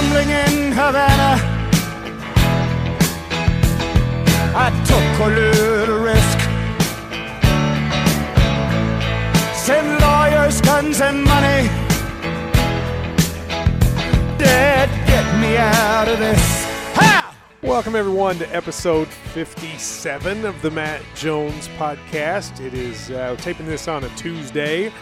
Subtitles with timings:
[0.00, 1.34] gambling in Havana.
[4.54, 6.38] I took a little risk.
[9.56, 11.68] Send lawyers, guns, and money.
[14.38, 16.68] Dad, get me out of this.
[17.60, 22.64] Welcome, everyone, to episode 57 of the Matt Jones podcast.
[22.64, 24.92] It is uh, taping this on a Tuesday.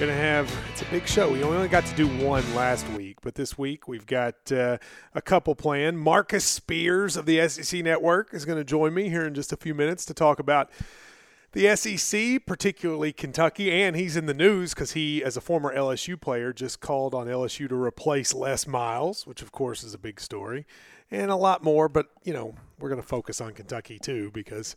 [0.00, 1.30] To have, it's a big show.
[1.30, 4.78] We only got to do one last week, but this week we've got uh,
[5.14, 6.00] a couple planned.
[6.00, 9.56] Marcus Spears of the SEC Network is going to join me here in just a
[9.56, 10.68] few minutes to talk about
[11.52, 16.20] the SEC, particularly Kentucky, and he's in the news because he, as a former LSU
[16.20, 20.20] player, just called on LSU to replace Les Miles, which of course is a big
[20.20, 20.66] story,
[21.08, 21.88] and a lot more.
[21.88, 24.74] But you know, we're going to focus on Kentucky too because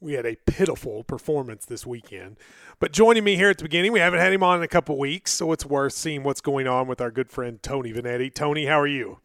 [0.00, 2.36] we had a pitiful performance this weekend.
[2.80, 4.98] But joining me here at the beginning, we haven't had him on in a couple
[4.98, 8.32] weeks, so it's worth seeing what's going on with our good friend Tony Vanetti.
[8.32, 9.20] Tony, how are you?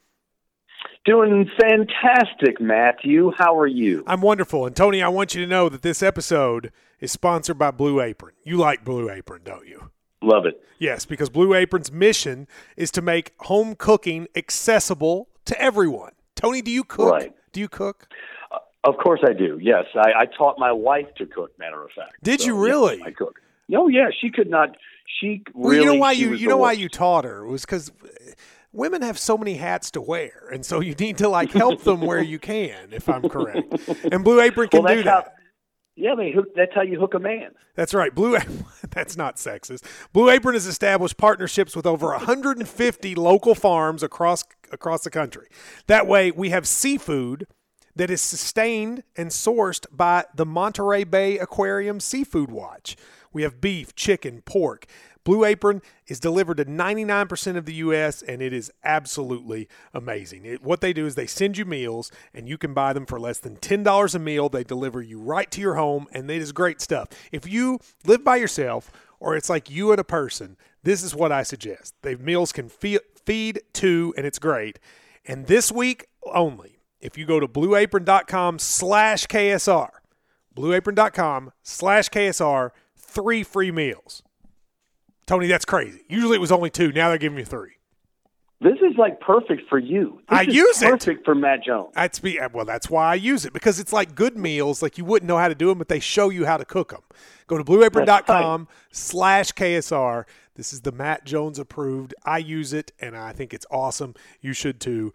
[1.05, 3.31] Doing fantastic, Matthew.
[3.37, 4.03] How are you?
[4.05, 4.65] I'm wonderful.
[4.65, 8.35] And Tony, I want you to know that this episode is sponsored by Blue Apron.
[8.43, 9.91] You like Blue Apron, don't you?
[10.21, 10.61] Love it.
[10.77, 16.11] Yes, because Blue Apron's mission is to make home cooking accessible to everyone.
[16.35, 17.11] Tony, do you cook?
[17.11, 17.33] Right.
[17.51, 18.07] Do you cook?
[18.83, 19.59] Of course I do.
[19.61, 21.51] Yes, I, I taught my wife to cook.
[21.59, 22.13] Matter of fact.
[22.23, 22.97] Did So, you really?
[22.99, 23.39] yes, I cook.
[23.75, 24.75] Oh yeah, she could not.
[25.19, 25.85] She Well, really.
[25.85, 28.31] you know why you you know why you taught her it was because eh,
[28.71, 32.01] women have so many hats to wear, and so you need to like help them
[32.01, 32.93] where you can.
[32.93, 33.73] If I'm correct,
[34.11, 35.25] and Blue Apron can Well, do that.
[35.25, 35.31] how.
[35.95, 37.51] Yeah, they hook, that's how you hook a man.
[37.75, 38.15] That's right.
[38.15, 38.37] Blue
[38.91, 39.83] That's not sexist.
[40.13, 45.47] Blue Apron has established partnerships with over 150 local farms across across the country.
[45.87, 47.47] That way, we have seafood
[47.95, 52.95] that is sustained and sourced by the Monterey Bay Aquarium Seafood Watch.
[53.31, 54.85] We have beef, chicken, pork.
[55.23, 60.45] Blue Apron is delivered to 99% of the U.S., and it is absolutely amazing.
[60.45, 63.19] It, what they do is they send you meals, and you can buy them for
[63.19, 64.49] less than $10 a meal.
[64.49, 67.09] They deliver you right to your home, and it is great stuff.
[67.31, 71.31] If you live by yourself, or it's like you and a person, this is what
[71.31, 71.93] I suggest.
[72.01, 74.79] They meals can fe- feed two, and it's great.
[75.25, 79.89] And this week only, if you go to blueapron.com slash KSR,
[80.55, 84.23] blueapron.com slash KSR, three free meals.
[85.25, 86.01] Tony, that's crazy.
[86.09, 86.91] Usually it was only two.
[86.91, 87.73] Now they're giving you three.
[88.61, 90.19] This is like perfect for you.
[90.29, 90.89] This I is use it.
[90.89, 91.91] perfect for Matt Jones.
[91.95, 92.65] That's be well.
[92.65, 94.81] That's why I use it because it's like good meals.
[94.81, 96.89] Like you wouldn't know how to do them, but they show you how to cook
[96.89, 97.03] them.
[97.47, 100.25] Go to blueapron.com slash KSR.
[100.55, 102.13] This is the Matt Jones approved.
[102.25, 104.13] I use it and I think it's awesome.
[104.41, 105.13] You should too.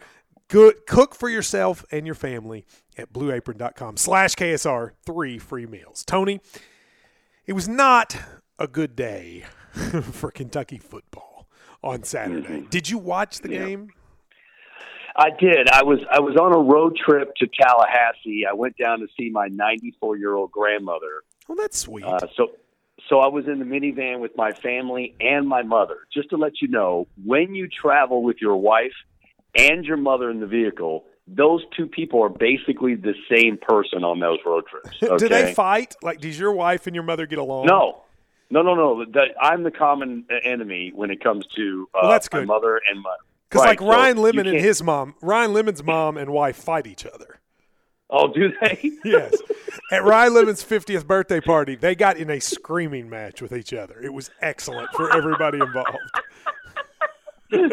[0.49, 2.65] Good cook for yourself and your family
[2.99, 4.91] at blueapron.com slash KSR.
[5.05, 6.05] Three free meals.
[6.05, 6.41] Tony,
[7.47, 8.16] it was not
[8.59, 9.44] a good day
[10.12, 11.49] for Kentucky football
[11.82, 12.66] on Saturday.
[12.71, 13.66] Did you watch the Yeah.
[13.66, 13.91] game?
[15.16, 15.69] I did.
[15.71, 18.44] I was I was on a road trip to Tallahassee.
[18.50, 21.22] I went down to see my 94 year old grandmother.
[21.49, 22.05] Well, that's sweet.
[22.05, 22.50] Uh, so
[23.09, 25.99] so I was in the minivan with my family and my mother.
[26.12, 28.93] Just to let you know, when you travel with your wife
[29.56, 34.20] and your mother in the vehicle, those two people are basically the same person on
[34.20, 34.97] those road trips.
[35.03, 35.16] Okay?
[35.19, 35.94] Do they fight?
[36.03, 37.66] Like, does your wife and your mother get along?
[37.66, 38.03] No.
[38.50, 39.04] No, no, no.
[39.04, 42.48] The, I'm the common enemy when it comes to uh, Well, that's my good.
[42.48, 43.14] mother and my.
[43.48, 46.87] Because Right, like Ryan you Lemond and his mom, Ryan Lemond's mom and wife fight
[46.87, 47.41] each other.
[48.10, 48.91] Oh, do they?
[49.04, 49.34] Yes.
[49.91, 54.00] At Ryan Lemond's 50th birthday party, they got in a screaming match with each other.
[54.00, 55.98] It was excellent for everybody involved.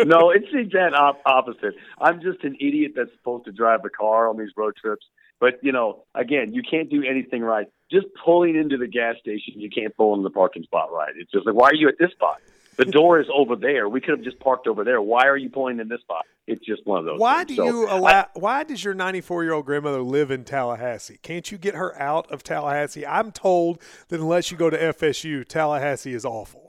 [0.06, 1.76] No, it's the exact op- opposite.
[2.00, 5.06] I'm just an idiot that's supposed to drive the car on these road trips.
[5.40, 7.68] But you know, again, you can't do anything right.
[7.92, 11.14] Just pulling into the gas station, you can't pull into the parking spot right.
[11.18, 12.38] It's just like, why are you at this spot?
[12.78, 13.90] The door is over there.
[13.90, 15.02] We could have just parked over there.
[15.02, 16.26] Why are you pulling in this spot?
[16.48, 17.20] It's just one of those.
[17.20, 17.50] Why things.
[17.50, 18.28] do So, you allow?
[18.34, 21.20] why does your 94 year old grandmother live in Tallahassee?
[21.22, 23.06] Can't you get her out of Tallahassee?
[23.06, 26.61] I'm told that unless you go to FSU, Tallahassee is awful.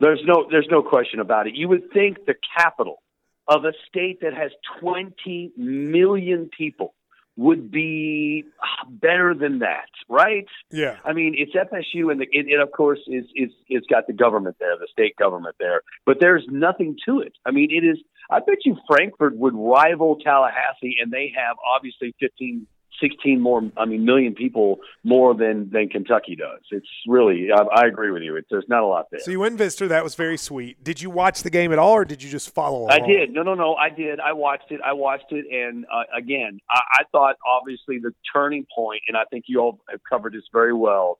[0.00, 1.54] There's no, there's no question about it.
[1.54, 3.02] You would think the capital
[3.48, 4.50] of a state that has
[4.80, 6.94] 20 million people
[7.36, 8.44] would be
[8.88, 10.46] better than that, right?
[10.70, 10.96] Yeah.
[11.04, 14.14] I mean, it's FSU, and the, it, it of course is is it's got the
[14.14, 17.34] government there, the state government there, but there's nothing to it.
[17.44, 17.98] I mean, it is.
[18.30, 22.66] I bet you Frankfurt would rival Tallahassee, and they have obviously 15,
[23.00, 23.62] 16 more.
[23.76, 26.60] I mean, million people more than than Kentucky does.
[26.70, 27.48] It's really.
[27.52, 28.36] I, I agree with you.
[28.36, 29.20] It's there's not a lot there.
[29.20, 29.88] So you went visitor.
[29.88, 30.82] That was very sweet.
[30.82, 32.88] Did you watch the game at all, or did you just follow?
[32.88, 33.32] I did.
[33.32, 33.74] No, no, no.
[33.74, 34.20] I did.
[34.20, 34.80] I watched it.
[34.84, 39.24] I watched it, and uh, again, I, I thought obviously the turning point, and I
[39.30, 41.18] think you all have covered this very well.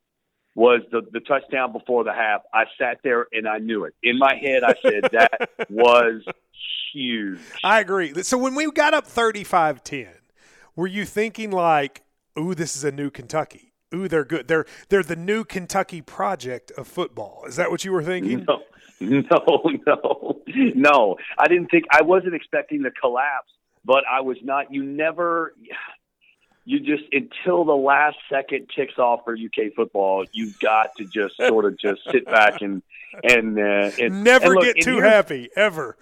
[0.55, 2.43] was the the touchdown before the half.
[2.53, 4.65] I sat there and I knew it in my head.
[4.65, 6.23] I said that was
[6.93, 7.41] huge.
[7.63, 8.23] I agree.
[8.23, 10.09] So when we got up 35-10,
[10.77, 12.03] were you thinking like,
[12.39, 13.73] "Ooh, this is a new Kentucky"?
[13.95, 14.49] Ooh, they're good.
[14.49, 17.45] They're they're the new Kentucky project of football.
[17.47, 18.45] Is that what you were thinking?
[18.47, 18.63] No,
[19.01, 21.17] no, no, no.
[21.39, 21.85] I didn't think.
[21.91, 23.53] I wasn't expecting the collapse,
[23.85, 24.73] but I was not.
[24.73, 25.55] You never.
[26.65, 31.37] You just until the last second ticks off for UK football, you've got to just
[31.49, 32.83] sort of just sit back and
[33.23, 35.97] and, uh, and never and look, get too happy ever.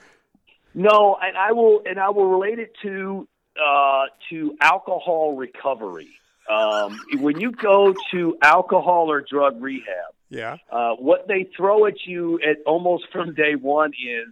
[0.75, 3.29] No, and I will, and I will relate it to
[3.63, 6.09] uh, to alcohol recovery.
[6.51, 10.57] Um, when you go to alcohol or drug rehab, Yeah.
[10.71, 14.27] uh, what they throw at you at almost from day one is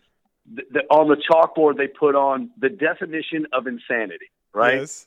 [0.52, 4.80] the, the, on the chalkboard they put on the definition of insanity, right?
[4.80, 5.06] Yes.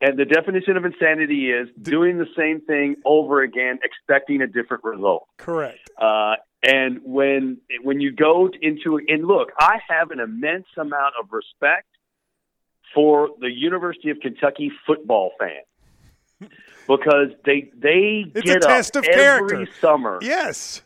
[0.00, 4.82] And the definition of insanity is doing the same thing over again, expecting a different
[4.82, 5.26] result.
[5.36, 5.90] Correct.
[5.98, 11.28] Uh, and when when you go into and look, I have an immense amount of
[11.32, 11.86] respect
[12.94, 16.48] for the University of Kentucky football fan
[16.88, 19.72] because they they It's get a test up of every character.
[19.80, 20.18] summer.
[20.22, 20.82] Yes.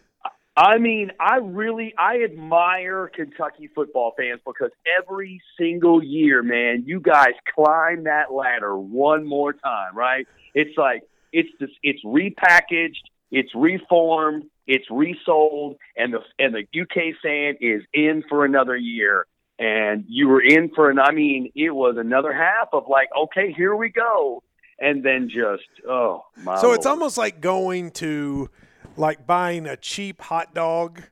[0.57, 4.71] I mean, I really I admire Kentucky football fans because
[5.01, 10.29] every single year, man, you guys climb that ladder one more time, right?
[10.55, 11.03] It's like
[11.33, 13.03] it's just it's repackaged,
[13.33, 19.27] it's reformed, it's resold, and the and the UK fan is in for another year.
[19.59, 23.53] And you were in for an I mean, it was another half of like, okay,
[23.53, 24.43] here we go.
[24.81, 28.51] And then just oh my So it's almost like going to
[28.97, 31.03] like buying a cheap hot dog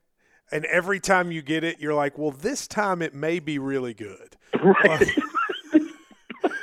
[0.50, 3.94] and every time you get it you're like, "Well, this time it may be really
[3.94, 5.08] good." right.
[5.72, 5.78] Uh,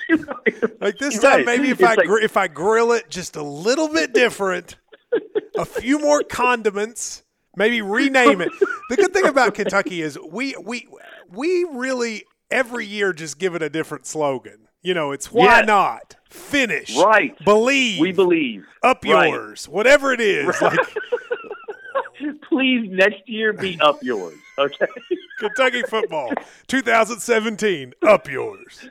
[0.81, 1.37] like this Right.
[1.37, 4.13] time maybe if It's I like- gr- if I grill it just a little bit
[4.13, 4.75] different,
[5.57, 7.23] a few more condiments,
[7.55, 8.51] maybe rename it.
[8.89, 10.87] The good thing about Kentucky is we we
[11.31, 14.67] we really every year just give it a different slogan.
[14.81, 15.67] You know, it's why Yes.
[15.67, 16.15] not?
[16.29, 16.95] Finish.
[16.97, 17.35] Right.
[17.43, 17.99] Believe.
[17.99, 18.65] We believe.
[18.81, 19.29] up Right.
[19.29, 19.67] yours.
[19.67, 20.61] Whatever it is.
[20.61, 20.79] Like
[22.49, 24.35] Please next year be up yours.
[24.57, 24.87] Okay.
[25.39, 26.31] Kentucky football
[26.67, 28.89] 2017 up yours.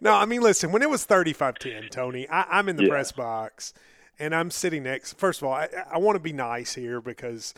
[0.00, 2.90] no, I mean, listen, when it was 35 10, Tony, I, I'm in the Yeah.
[2.90, 3.72] press box
[4.18, 5.18] and I'm sitting next.
[5.18, 7.54] First of all, I, I want to be nice here because,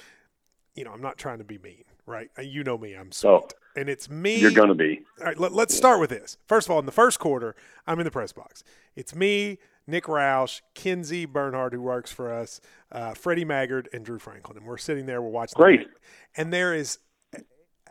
[0.78, 2.30] you know, I'm not trying to be mean, right?
[2.38, 3.30] Uh, You know me, I'm sweet.
[3.30, 3.48] Oh.
[3.76, 4.36] and it's me.
[4.38, 5.02] You're gonna be.
[5.20, 6.38] All right, let, us start with this.
[6.46, 7.54] First of all, in the first quarter,
[7.86, 8.62] I'm in the press box.
[8.94, 12.60] It's me, Nick Roush, Kinsey Bernhard, who works for us,
[12.92, 14.56] uh, Freddie Maggard, and Drew Franklin.
[14.58, 15.56] And we're sitting there, we're watching.
[15.56, 15.80] Great.
[15.80, 15.88] game.
[16.36, 16.98] And there is,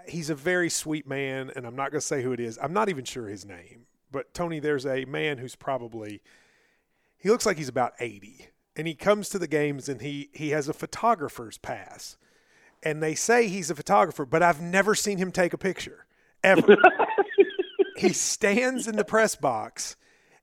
[0.08, 2.58] he's a very sweet man, and I'm not going to say who it is.
[2.62, 3.88] I'm not even sure his name.
[4.12, 6.22] But Tony, there's a man who's probably,
[7.18, 8.48] he looks like he's about 80.
[8.76, 12.16] And he comes to the games and he, he has a photographer's pass.
[12.84, 16.06] And they say he's a photographer, but I've never seen him take a picture
[16.44, 16.78] ever.
[17.98, 19.96] He stands in the press box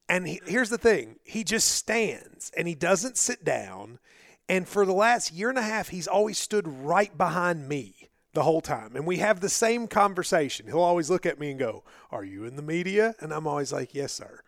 [0.09, 4.01] and he, here's the thing he just stands and he doesn't sit down
[4.49, 8.43] and for the last year and a half he's always stood right behind me the
[8.43, 10.67] whole time and we have the same conversation.
[10.67, 13.15] He'll always look at me and go are you in the media?
[13.21, 14.43] And i'm always like yes sir.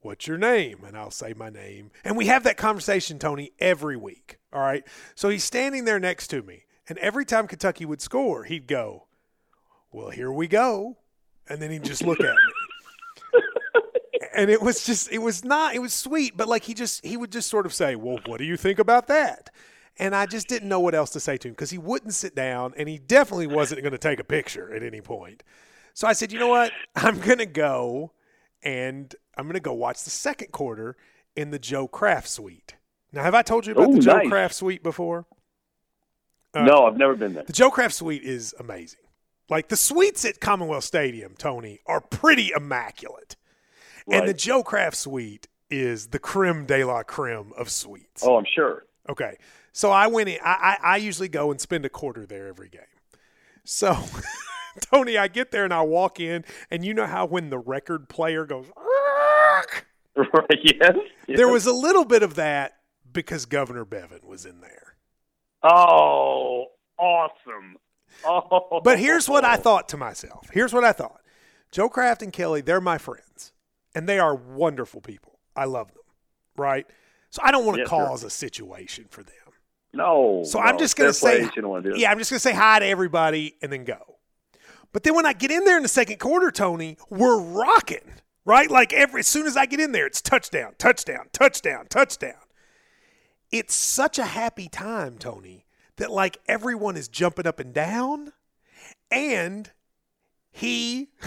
[0.00, 0.78] What's your name?
[0.86, 1.90] And i'll say my name.
[2.04, 4.82] And we have that conversation tony every week all right?
[5.14, 9.06] So he's standing there next to me and every time kentucky would score he'd go
[9.92, 10.96] well here we go.
[11.48, 12.32] And then he'd just look at me.
[14.32, 17.16] And it was just it was not it was sweet but like he just he
[17.16, 19.50] would just sort of say well what do you think about that?
[19.98, 22.36] And i just didn't know what else to say to him because he wouldn't sit
[22.36, 25.42] down and he definitely wasn't going to take a picture at any point.
[25.94, 26.70] So i said you know what?
[26.94, 28.12] I'm going to go
[28.62, 30.96] and i'm going to go watch the second quarter
[31.34, 32.76] in the joe craft suite.
[33.12, 34.28] Now have i told you about Ooh, the joe nice.
[34.28, 35.26] craft suite before
[36.54, 37.44] Uh, no, I've never been there.
[37.44, 39.00] the Joe Craft suite is amazing.
[39.48, 43.36] Like the suites at Commonwealth Stadium, Tony, are pretty immaculate.
[44.10, 48.24] And the Joe Craft suite is the creme de la creme of suites.
[48.24, 48.86] Oh, I'm sure.
[49.08, 49.36] Okay.
[49.72, 52.68] So I went in, I, I, I usually go and spend a quarter there every
[52.68, 52.80] game.
[53.64, 53.96] So,
[54.80, 58.08] Tony, I get there and I walk in, and you know how when the record
[58.08, 58.66] player goes,
[60.16, 60.58] Right?
[60.62, 60.96] Yes.
[61.28, 61.36] yes.
[61.36, 62.78] there was a little bit of that
[63.12, 64.89] because Governor Bevin was in there.
[65.62, 66.66] Oh,
[66.98, 67.76] awesome.
[68.24, 68.80] Oh.
[68.82, 70.48] But here's what I thought to myself.
[70.52, 71.20] Here's what I thought.
[71.70, 73.52] Joe Craft and Kelly, they're my friends,
[73.94, 75.38] and they are wonderful people.
[75.54, 76.02] I love them,
[76.56, 76.86] right?
[77.30, 77.96] So I don't want to Yes, sir.
[77.96, 79.34] cause a situation for them.
[79.92, 80.42] No.
[80.44, 82.00] So no, I'm just going to say, play, you don't want to do it.
[82.00, 84.16] yeah, I'm just going to say hi to everybody and then go.
[84.92, 88.14] But then when I get in there in the second quarter, Tony, we're rocking,
[88.44, 88.68] right?
[88.68, 92.34] Like every as soon as I get in there, it's touchdown, touchdown, touchdown, touchdown.
[93.50, 95.66] It's such a happy time, Tony,
[95.96, 98.32] that like everyone is jumping up and down,
[99.10, 99.70] and
[100.50, 101.08] he.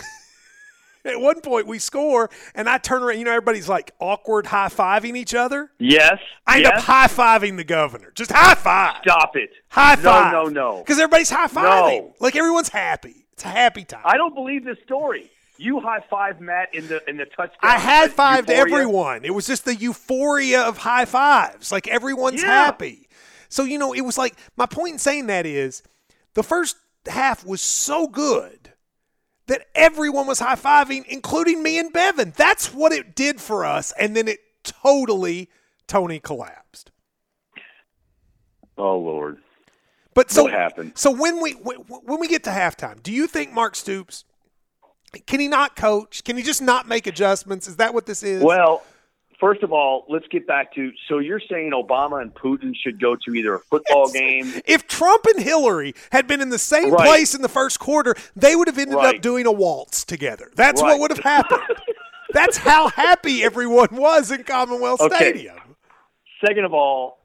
[1.05, 3.19] At one point, we score, and I turn around.
[3.19, 5.69] You know, everybody's like awkward high fiving each other.
[5.77, 6.17] Yes.
[6.47, 6.77] I end yes.
[6.77, 8.13] up high fiving the governor.
[8.15, 9.01] Just high five.
[9.03, 9.49] Stop it.
[9.67, 10.31] High five.
[10.31, 10.77] No, no, no.
[10.77, 12.03] Because everybody's high fiving.
[12.03, 12.13] No.
[12.21, 13.25] Like everyone's happy.
[13.33, 14.03] It's a happy time.
[14.05, 15.29] I don't believe this story.
[15.57, 17.59] You high five Matt in the in the touchdown.
[17.61, 18.59] I had fived Euphoria.
[18.61, 19.23] everyone.
[19.25, 21.71] It was just the euphoria of high fives.
[21.71, 22.47] Like everyone's Yeah.
[22.65, 23.07] happy.
[23.49, 25.83] So, you know, it was like my point in saying that is
[26.33, 28.71] the first half was so good
[29.45, 32.33] that everyone was high fiving, including me and Bevin.
[32.33, 33.93] That's what it did for us.
[33.99, 35.49] And then it totally,
[35.87, 36.89] Tony collapsed.
[38.77, 39.37] Oh Lord.
[40.15, 40.93] But so, What happened?
[40.95, 44.25] So when we when when we get to halftime, do you think Mark Stoops
[45.25, 46.23] can he not coach?
[46.23, 47.67] Can he just not make adjustments?
[47.67, 48.41] Is that what this is?
[48.43, 48.83] Well,
[49.39, 50.91] first of all, let's get back to.
[51.07, 54.53] So you're saying Obama and Putin should go to either a football game?
[54.65, 57.05] If Trump and Hillary had been in the same Right.
[57.05, 60.51] place in the first quarter, they would have ended up doing a waltz together.
[60.55, 61.61] That's what would have happened.
[62.33, 65.15] That's how happy everyone was in Commonwealth Okay.
[65.15, 65.57] Stadium.
[66.45, 67.19] Second of all,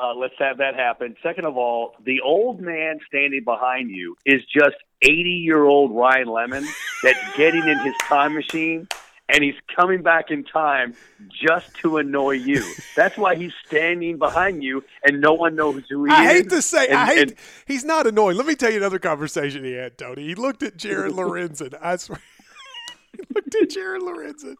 [0.00, 1.16] uh, let's have that happen.
[1.22, 6.28] Second of all, the old man standing behind you is just 80 year old Ryan
[6.28, 6.66] Lemond
[7.02, 8.86] that's getting in his time machine
[9.28, 10.94] and he's coming back in time
[11.30, 12.64] just to annoy you.
[12.96, 16.28] That's why he's standing behind you and no one knows who he I is.
[16.28, 17.18] I hate to say, And- I hate.
[17.30, 17.34] and-
[17.66, 18.36] he's not annoying.
[18.36, 20.26] Let me tell you another conversation he had, Tony.
[20.26, 21.74] He looked at Jared Lorenzen.
[21.80, 22.18] I swear,
[23.12, 24.56] he looked at Jared Lorenzen,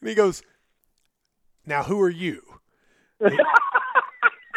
[0.00, 0.42] and he goes,
[1.66, 2.42] "Now, who are you?"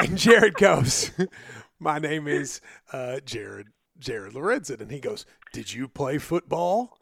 [0.15, 1.11] Jared goes,
[1.79, 2.61] "My name is
[2.93, 3.67] uh, Jared
[3.99, 6.97] Jared Lorenzen," and he goes, "Did you play football?"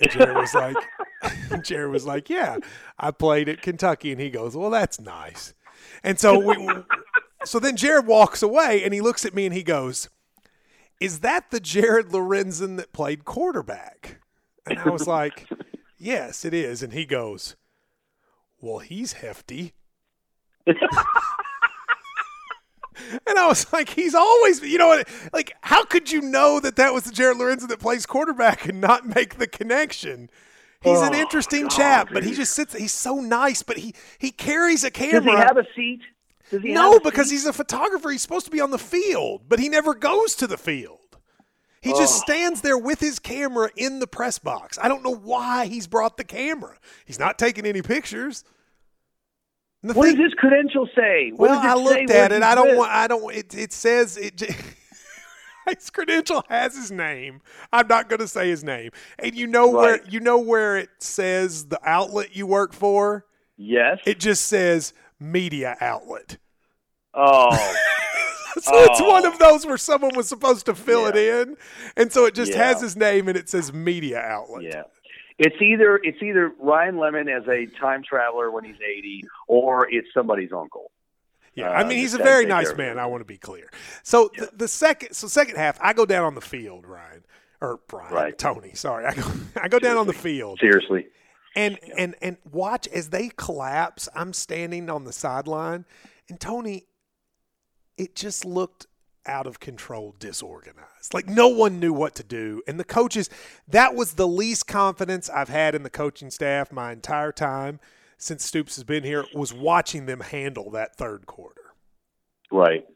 [0.00, 0.76] And Jared was like,
[1.64, 2.58] Jared was like, "Yeah,
[2.98, 5.54] I played at Kentucky," and he goes, "Well, that's nice."
[6.02, 6.68] And so we,
[7.44, 10.08] so then Jared walks away, and he looks at me, and he goes,
[11.00, 14.20] "Is that the Jared Lorenzen that played quarterback?"
[14.66, 15.48] And I was like,
[15.96, 17.56] "Yes, it is." And he goes,
[18.60, 19.74] "Well, he's hefty."
[23.26, 25.08] And I was like, he's always, you know, what?
[25.32, 28.80] like, how could you know that that was the Jared Lorenzo that plays quarterback and
[28.80, 30.30] not make the connection?
[30.82, 32.74] He's an Oh, interesting God, chap, but he just sits.
[32.74, 35.20] He's so nice, but he he carries a camera.
[35.20, 36.00] Does he have a seat?
[36.50, 37.36] Does he no, a because seat?
[37.36, 38.10] he's a photographer.
[38.10, 40.98] He's supposed to be on the field, but he never goes to the field.
[41.80, 42.24] He just Oh.
[42.24, 44.76] stands there with his camera in the press box.
[44.82, 46.76] I don't know why he's brought the camera.
[47.04, 48.42] He's not taking any pictures.
[49.82, 51.30] The What thing- does his credential say?
[51.34, 52.42] What well, I looked at it.
[52.42, 52.76] I don't with?
[52.78, 52.90] want.
[52.92, 53.34] I don't.
[53.34, 54.40] It, it says it.
[55.68, 57.40] His credential has his name.
[57.72, 58.90] I'm not going to say his name.
[59.20, 63.26] And you know where you know where it says the outlet you work for.
[63.56, 63.98] Yes.
[64.04, 66.38] It just says media outlet.
[67.14, 67.76] oh.
[68.60, 69.08] So it's Oh.
[69.08, 71.56] one of those where someone was supposed to fill it in,
[71.96, 72.58] and so it just Yeah.
[72.66, 74.62] has his name and it says media outlet.
[74.64, 74.82] Yeah.
[75.42, 80.06] It's either it's either Ryan Lemond as a time traveler when he's 80 or it's
[80.14, 80.90] somebody's uncle.
[81.54, 82.98] Yeah, Uh, I mean he's a very nice man.
[82.98, 83.70] I want to be clear.
[84.04, 87.24] So the, the second, so second half, I go down on the field, Ryan
[87.60, 88.38] or Brian, Right.
[88.38, 88.72] Tony.
[88.74, 89.22] Sorry, I go,
[89.60, 91.06] I go down on the field, Seriously.
[91.56, 94.08] and and and watch as they collapse.
[94.14, 95.84] I'm standing on the sideline,
[96.28, 96.86] and Tony,
[97.98, 98.86] it just looked
[99.26, 101.14] out of control, disorganized.
[101.14, 103.28] Like no one knew what to do, and the coaches.
[103.68, 107.80] That was the least confidence I've had in the coaching staff my entire time
[108.18, 109.24] since Stoops has been here.
[109.34, 111.62] Was watching them handle that third quarter.
[112.50, 112.86] Right.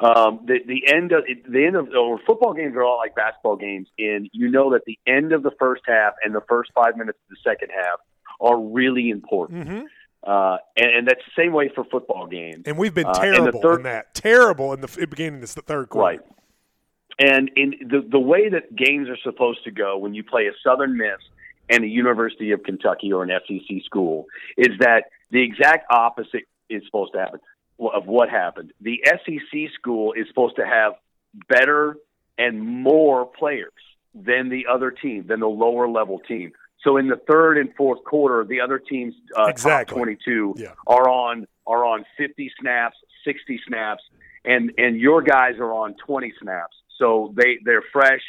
[0.00, 3.56] Um, the the end of the end of or football games are all like basketball
[3.56, 6.96] games, and you know that the end of the first half and the first five
[6.96, 8.00] minutes of the second half
[8.40, 9.66] are really important.
[9.66, 9.84] Mm-hmm.
[10.26, 12.62] Uh, and, and that's the same way for football games.
[12.66, 14.14] And we've been Uh, terrible third- in that.
[14.14, 16.18] Terrible in the beginning of the third quarter.
[16.18, 16.20] Right.
[17.18, 20.52] And in the the way that games are supposed to go when you play a
[20.64, 21.18] Southern Miss
[21.70, 24.26] and a University of Kentucky or an SEC school
[24.56, 27.40] is that the exact opposite is supposed to happen
[27.78, 28.72] of what happened.
[28.80, 30.94] The SEC school is supposed to have
[31.48, 31.96] better
[32.36, 33.72] and more players
[34.14, 36.52] than the other team, than the lower level team.
[36.84, 39.94] So in the third and fourth quarter, the other team's uh, Exactly.
[39.94, 40.74] top 22 Yeah.
[40.86, 44.02] are on are on 50 snaps, 60 snaps,
[44.44, 46.76] and and your guys are on 20 snaps.
[46.98, 48.20] So they they're fresh,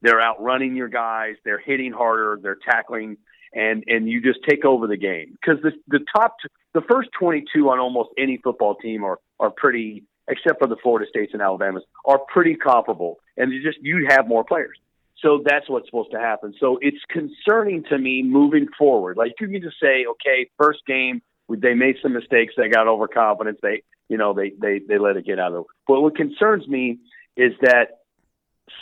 [0.00, 3.16] they're outrunning your guys, they're hitting harder, they're tackling,
[3.52, 7.10] and and you just take over the game because the the top t- the first
[7.18, 11.42] 22 on almost any football team are are pretty except for the Florida States and
[11.42, 14.78] Alabamas are pretty comparable, and you just you have more players.
[15.22, 16.54] So that's what's supposed to happen.
[16.60, 19.16] So it's concerning to me moving forward.
[19.16, 23.58] Like you can just say, okay, first game they made some mistakes, they got overconfidence,
[23.62, 25.64] they you know they they they let it get out of.
[25.86, 26.98] But what concerns me
[27.36, 28.00] is that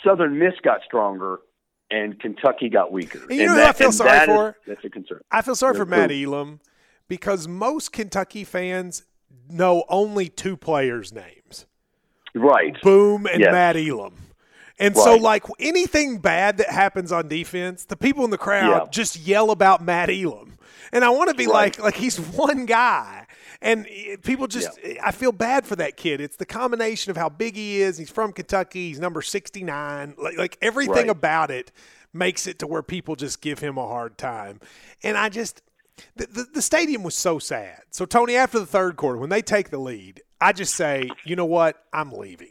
[0.03, 1.39] Southern Miss got stronger
[1.91, 3.19] and Kentucky got weaker.
[3.29, 4.57] And you know who I feel sorry that is- for?
[4.65, 5.21] that's a concern.
[5.31, 5.91] I feel sorry for Who?
[5.91, 6.59] Matt Elam
[7.07, 9.03] because most Kentucky fans
[9.49, 11.65] know only two players' names
[12.35, 12.75] Right.
[12.81, 13.51] Boom and Yes.
[13.51, 14.15] Matt Elam.
[14.79, 18.89] And so, like anything bad that happens on defense, the people in the crowd Yeah.
[18.91, 20.57] just yell about Matt Elam.
[20.91, 21.77] And I want to be Right.
[21.77, 23.25] like, like he's one guy.
[23.61, 26.19] And eh, people just, I feel bad for that kid.
[26.21, 27.97] It's the combination of how big he is.
[27.97, 28.89] He's from Kentucky.
[28.89, 30.15] He's number 69.
[30.17, 31.09] Like, like everything Right.
[31.09, 31.71] about it
[32.11, 34.59] makes it to where people just give him a hard time.
[35.03, 35.61] And I just,
[36.15, 37.81] the, the, the stadium was so sad.
[37.91, 41.35] So, Tony, after the third quarter, when they take the lead, I just say, you
[41.35, 41.77] know what?
[41.93, 42.49] I'm leaving.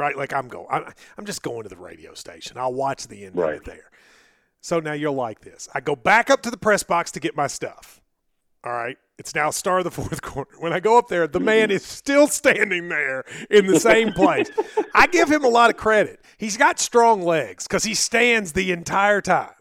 [0.00, 0.16] Right?
[0.16, 0.66] Like I'm going.
[0.70, 0.84] I'm,
[1.18, 2.56] I'm just going to the radio station.
[2.56, 3.56] I'll watch the end of Right.
[3.56, 3.90] it there.
[4.62, 5.68] So now you'll like this.
[5.74, 8.00] I go back up to the press box to get my stuff.
[8.64, 8.96] All right.
[9.18, 10.52] It's now star of the fourth quarter.
[10.58, 14.50] When I go up there, the man is still standing there in the same place.
[14.94, 16.20] I give him a lot of credit.
[16.38, 19.52] He's got strong legs because he stands the entire time.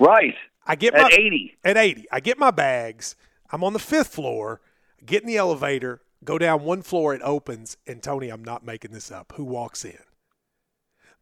[0.00, 0.34] Right.
[0.66, 1.56] I get At my 80.
[1.64, 2.06] at 80.
[2.10, 3.14] I get my bags.
[3.52, 4.60] I'm on the fifth floor.
[5.04, 6.00] Get in the elevator.
[6.24, 7.14] Go down one floor.
[7.14, 9.32] It opens, and Tony, I'm not making this up.
[9.36, 9.98] Who walks in?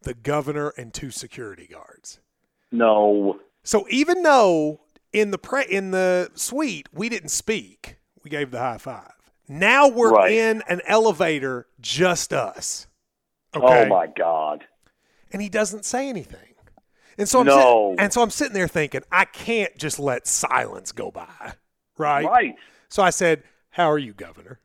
[0.01, 2.19] The governor and two security guards.
[2.71, 3.39] No.
[3.63, 4.81] So even though
[5.13, 9.11] in the pre- in the suite we didn't speak, we gave the high five.
[9.47, 10.31] Now we're Right.
[10.31, 12.87] in an elevator, just us.
[13.53, 13.85] Oh okay.
[13.85, 14.65] Oh my God.
[15.31, 16.53] and he doesn't say anything.
[17.17, 17.95] And so I'm No.
[17.97, 21.53] and so I'm sitting there thinking, I can't just let silence go by,
[21.97, 22.25] right?
[22.25, 22.55] Right.
[22.89, 24.59] So I said, "How are you, Governor?"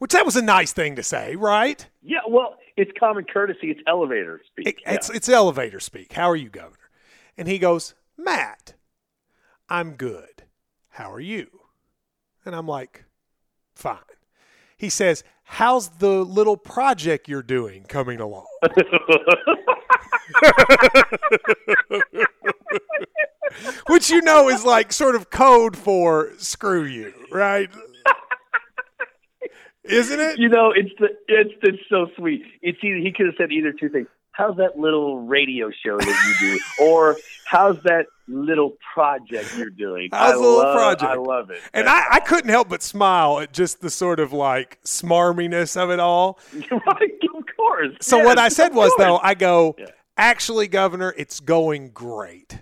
[0.00, 1.86] Which that was a nice thing to say, right?
[2.02, 2.20] Yeah.
[2.26, 3.70] Well, it's common courtesy.
[3.70, 4.66] It's elevator speak.
[4.66, 4.94] It- Yeah.
[4.94, 6.14] It's it's elevator speak.
[6.14, 6.76] How are you, Governor?
[7.36, 8.74] And he goes, "Matt,
[9.68, 10.44] I'm good.
[10.90, 11.48] How are you?"
[12.46, 13.04] And I'm like,
[13.74, 13.98] "Fine."
[14.76, 18.46] He says, "How's the little project you're doing coming along?"
[23.88, 27.68] Which you know is like sort of code for screw you, right?
[29.84, 30.38] Isn't it?
[30.38, 32.42] you know, it's the it's it's so sweet.
[32.62, 34.06] It's either he could have said either two things.
[34.32, 37.16] How's that little radio show that you do, or
[37.46, 40.08] how's that little project you're doing?
[40.12, 41.02] How's I the little love, project?
[41.12, 41.60] I love it.
[41.74, 45.90] And I, I couldn't help but smile at just the sort of like smarminess of
[45.90, 46.38] it all.
[46.54, 47.96] right, of course.
[48.02, 49.18] So Yes, what I said was though.
[49.18, 49.86] I go, Yeah.
[50.16, 52.60] actually, Governor, it's going great.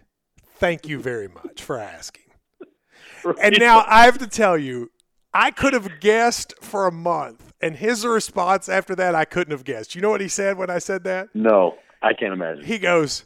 [0.56, 2.22] Thank you very much for asking.
[3.42, 4.90] And now I have to tell you,
[5.34, 9.64] I could have guessed for a month, and his response after that, I couldn't have
[9.64, 9.94] guessed.
[9.94, 11.28] You know what he said when I said that?
[11.34, 12.64] no, I can't imagine.
[12.64, 13.24] He goes,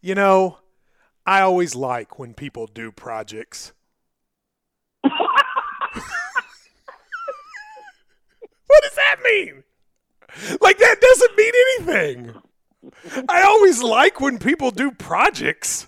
[0.00, 0.58] You know,
[1.26, 3.72] I always like when people do projects.
[5.02, 5.12] what
[8.82, 9.64] does that mean?
[10.60, 12.34] Like, that doesn't mean anything.
[13.28, 15.86] I always like when people do projects.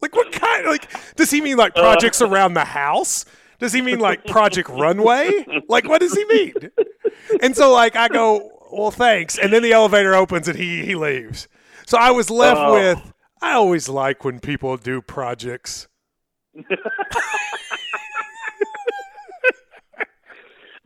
[0.00, 0.66] Like, what kind?
[0.66, 1.80] Like, does he mean like uh.
[1.80, 3.24] projects around the house?
[3.60, 5.44] Does he mean like Project Runway?
[5.68, 6.54] Like, what does he mean?
[7.42, 9.38] And so, like, I go, well, thanks.
[9.38, 11.46] And then the elevator opens and he he leaves.
[11.86, 12.72] So I was left Oh.
[12.74, 15.86] with, I always like when people do projects.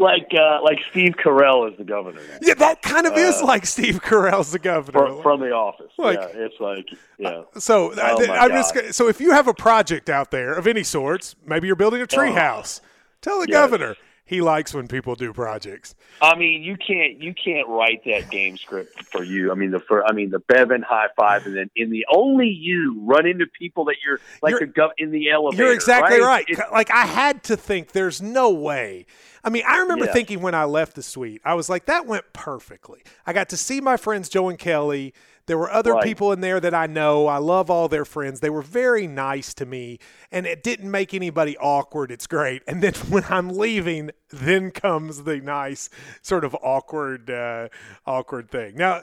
[0.04, 2.38] like uh, like Steve Carell is the governor now.
[2.40, 4.98] Yeah, that kind of is uh, like Steve Carell's the governor.
[5.08, 5.90] from, from the office.
[5.98, 6.86] Like- yeah, it's like
[7.18, 7.28] yeah.
[7.28, 8.80] Uh, so Oh, my I'm just God.
[8.82, 12.00] gonna- so if you have a project out there of any sorts, maybe you're building
[12.00, 12.16] a uh-huh.
[12.16, 12.34] tree Oh.
[12.34, 12.80] house.
[13.22, 13.54] Tell the Yes.
[13.56, 15.94] governor he likes when people do projects.
[16.22, 19.52] I mean, you can't you can't write that game script for you.
[19.52, 22.48] I mean, the for I mean the Bevin high five, and then in the only
[22.48, 25.64] you run into people that you're like You're- the gov in the elevator.
[25.64, 26.44] You're exactly right.
[26.48, 29.06] It's- Like I had to think there's no way.
[29.46, 30.12] I mean, I remember Yeah.
[30.12, 33.02] thinking when I left the suite, I was like, that went perfectly.
[33.26, 35.12] I got to see my friends Joe and Kelly.
[35.46, 36.04] There were other Right.
[36.04, 37.26] people in there that I know.
[37.26, 38.40] I love all their friends.
[38.40, 39.98] They were very nice to me,
[40.32, 42.10] and it didn't make anybody awkward.
[42.10, 42.62] It's great.
[42.66, 45.90] And then when I'm leaving, then comes the nice
[46.22, 47.68] sort of awkward, uh,
[48.06, 48.76] awkward thing.
[48.76, 49.02] Now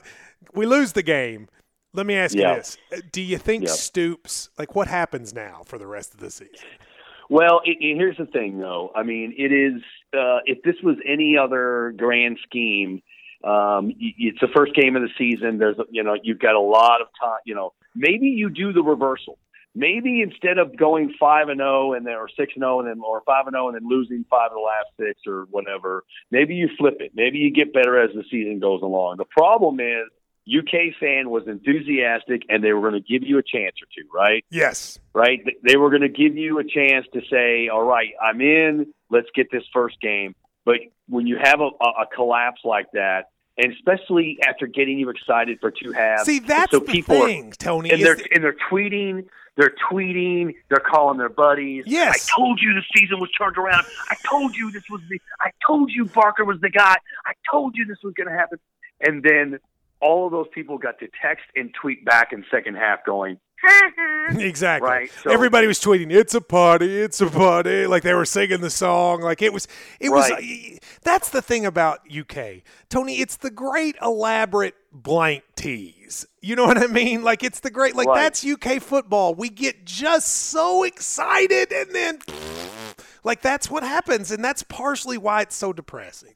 [0.54, 1.48] we lose the game.
[1.94, 2.50] Let me ask Yeah.
[2.50, 2.78] you this:
[3.12, 3.70] Do you think Yeah.
[3.70, 4.50] Stoops?
[4.58, 6.56] Like, what happens now for the rest of the season?
[7.28, 8.90] Well, it, it- here's the thing, though.
[8.96, 9.80] I mean, it is
[10.12, 13.00] uh, if this was any other grand scheme,
[13.44, 15.58] um, it's the first game of the season.
[15.58, 17.40] There's you know you've got a lot of time.
[17.44, 19.38] You know, maybe you do the reversal.
[19.74, 23.00] Maybe instead of going five and zero and then or six and zero and then
[23.02, 26.54] or five and zero and then losing five of the last six or whatever, maybe
[26.54, 27.12] you flip it.
[27.14, 29.16] Maybe you get better as the season goes along.
[29.16, 30.08] The problem is
[30.46, 34.08] UK fan was enthusiastic and they were going to give you a chance or two,
[34.12, 34.44] right?
[34.50, 34.98] Yes.
[35.14, 35.40] right?
[35.66, 38.92] They were going to give you a chance to say, "All right, I'm in.
[39.10, 40.76] Let's get this first game." But
[41.08, 45.70] when you have a, a collapse like that, and especially after getting you excited for
[45.70, 47.90] two halves, See, that's so the people are- thing, Tony.
[47.90, 51.84] and they're that- and they're tweeting, they're tweeting, they're calling their buddies.
[51.86, 52.30] Yes.
[52.32, 53.84] I told you the season was turned around.
[54.10, 55.20] I told you this was the.
[55.40, 56.96] I told you Barker was the guy.
[57.26, 58.58] I told you this was going to happen.
[59.00, 59.58] And then
[60.00, 63.38] all of those people got to text and tweet back in second half, going,
[64.38, 64.88] exactly.
[64.88, 68.60] Right, so- Everybody was tweeting, "It's a party, it's a party," like they were singing
[68.60, 69.20] the song.
[69.20, 69.68] Like it was,
[70.00, 70.30] it was.
[70.30, 70.78] Right.
[71.02, 73.20] That's the thing about UK, Tony.
[73.20, 76.26] It's the great elaborate blank tease.
[76.40, 77.22] You know what I mean?
[77.22, 77.94] Like it's the great.
[77.96, 78.22] Like Right.
[78.22, 79.34] that's UK football.
[79.34, 82.18] We get just so excited, and then,
[83.24, 86.34] like that's what happens, and that's partially why it's so depressing.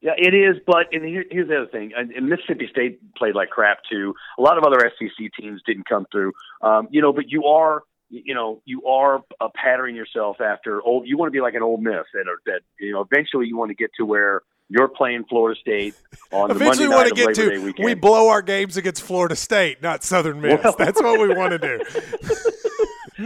[0.00, 0.56] Yeah, it is.
[0.66, 4.14] But and here, here's the other thing: and, and Mississippi State played like crap too.
[4.38, 6.32] A lot of other SEC teams didn't come through.
[6.62, 11.06] Um, you know, but you are, you know, you are uh, patterning yourself after old.
[11.06, 13.02] You want to be like an Ole Miss that that you know.
[13.10, 15.94] Eventually, you want to get to where you're playing Florida State
[16.32, 17.84] on the Eventually, we Monday night of Labor Day to weekend.
[17.84, 20.62] we blow our games against Florida State, not Southern Miss.
[20.62, 21.80] Well- That's what we want to do.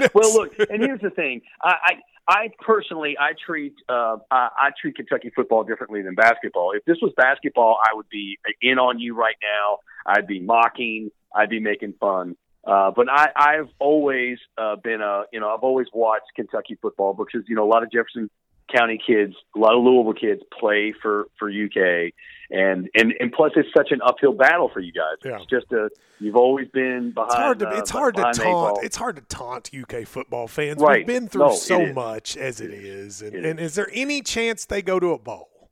[0.15, 1.93] well, look, and here's the thing: I, I,
[2.27, 6.73] I personally, I treat, uh, I, I treat Kentucky football differently than basketball.
[6.75, 9.79] If this was basketball, I would be in on you right now.
[10.07, 11.11] I'd be mocking.
[11.35, 12.37] I'd be making fun.
[12.67, 17.13] Uh, but I, I've always uh, been a, you know, I've always watched Kentucky football
[17.13, 18.31] because you know a lot of Jefferson
[18.75, 22.13] County kids, a lot of Louisville kids play for for UK,
[22.51, 25.17] and and and plus it's such an uphill battle for you guys.
[25.25, 25.37] Yeah.
[25.37, 27.31] It's just a, you've always been behind.
[27.31, 28.75] It's hard to uh, it's hard to behind the eight ball.
[28.75, 30.81] taunt it's hard to taunt UK football fans.
[30.81, 30.99] Right.
[30.99, 33.23] We've been through No, so much as it is.
[33.23, 35.71] And, It and is there any chance they go to a bowl?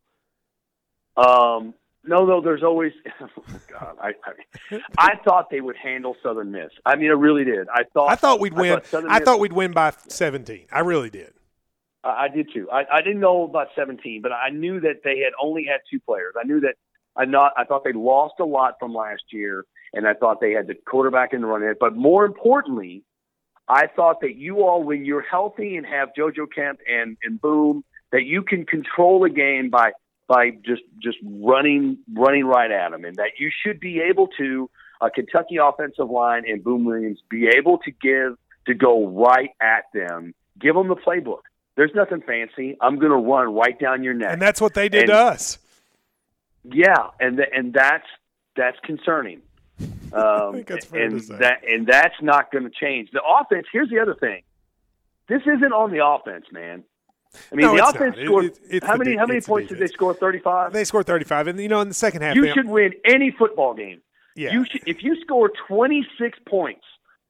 [1.16, 2.40] Um, no, no.
[2.40, 2.92] There's always.
[3.20, 6.70] Oh God, I, I I thought they would handle Southern Miss.
[6.84, 7.66] I mean, I really did.
[7.74, 8.10] I thought.
[8.10, 8.80] I thought we'd I win.
[8.80, 10.66] thought I Miss- thought we'd win by 17.
[10.70, 11.32] I really did.
[12.04, 12.68] I, did too.
[12.70, 16.00] I, I didn't know about 17, but I knew that they had only had two
[16.00, 16.34] players.
[16.38, 16.74] I knew that.
[17.16, 17.52] I not.
[17.56, 20.74] I thought they lost a lot from last year, and I thought they had the
[20.74, 21.62] quarterback in the run.
[21.78, 23.04] But more importantly,
[23.68, 27.84] I thought that you all, when you're healthy and have JoJo Kemp and and Boom,
[28.12, 29.92] that you can control a game by
[30.26, 34.70] by just just running running right at them, and that you should be able to
[35.02, 39.84] a Kentucky offensive line and Boom Williams be able to give to go right at
[39.92, 41.42] them, give them the playbook.
[41.76, 42.76] There's nothing fancy.
[42.80, 44.32] I'm going to run right down your neck.
[44.32, 45.58] And that's what they did And- to us.
[46.64, 48.06] Yeah, and and that's
[48.56, 49.42] that's concerning.
[50.14, 53.08] Um, think that's and that and that's not going to change.
[53.14, 53.66] The offense.
[53.72, 54.42] Here's the other thing.
[55.26, 56.84] This isn't on the offense, man.
[57.50, 58.26] I mean, No, the offense not.
[58.26, 58.44] Scored.
[58.44, 59.16] it- it's how many?
[59.16, 60.12] how many points did they score?
[60.12, 60.74] Thirty-five.
[60.74, 63.72] They scored 35, and you know in the second half, You should win any football
[63.72, 64.02] game.
[64.36, 66.84] yeah, You should, if you score 26 points,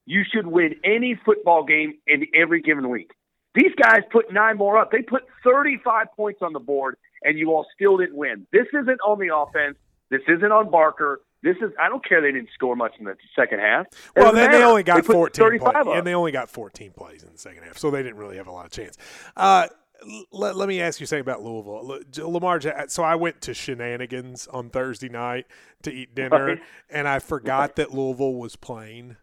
[0.05, 3.11] you should win any football game in every given week.
[3.55, 4.91] These guys put nine more up.
[4.91, 8.47] They put 35 points on the board, and you all still didn't win.
[8.51, 9.77] This isn't on the offense.
[10.09, 11.21] This isn't on Barker.
[11.43, 11.71] This is.
[11.79, 12.21] I don't care.
[12.21, 13.87] They didn't score much in the second half.
[14.15, 15.87] Well, then they only got put 14 plays, up.
[15.87, 18.47] and they only got 14 plays in the second half, so they didn't really have
[18.47, 18.97] a lot of chance.
[19.35, 19.67] Uh,
[20.31, 21.99] let, let me ask you something about Louisville.
[22.29, 25.45] Lamar, so I went to Shenanigans on Thursday night
[25.83, 26.59] to eat dinner, Right.
[26.89, 29.17] and I forgot that Louisville was playing.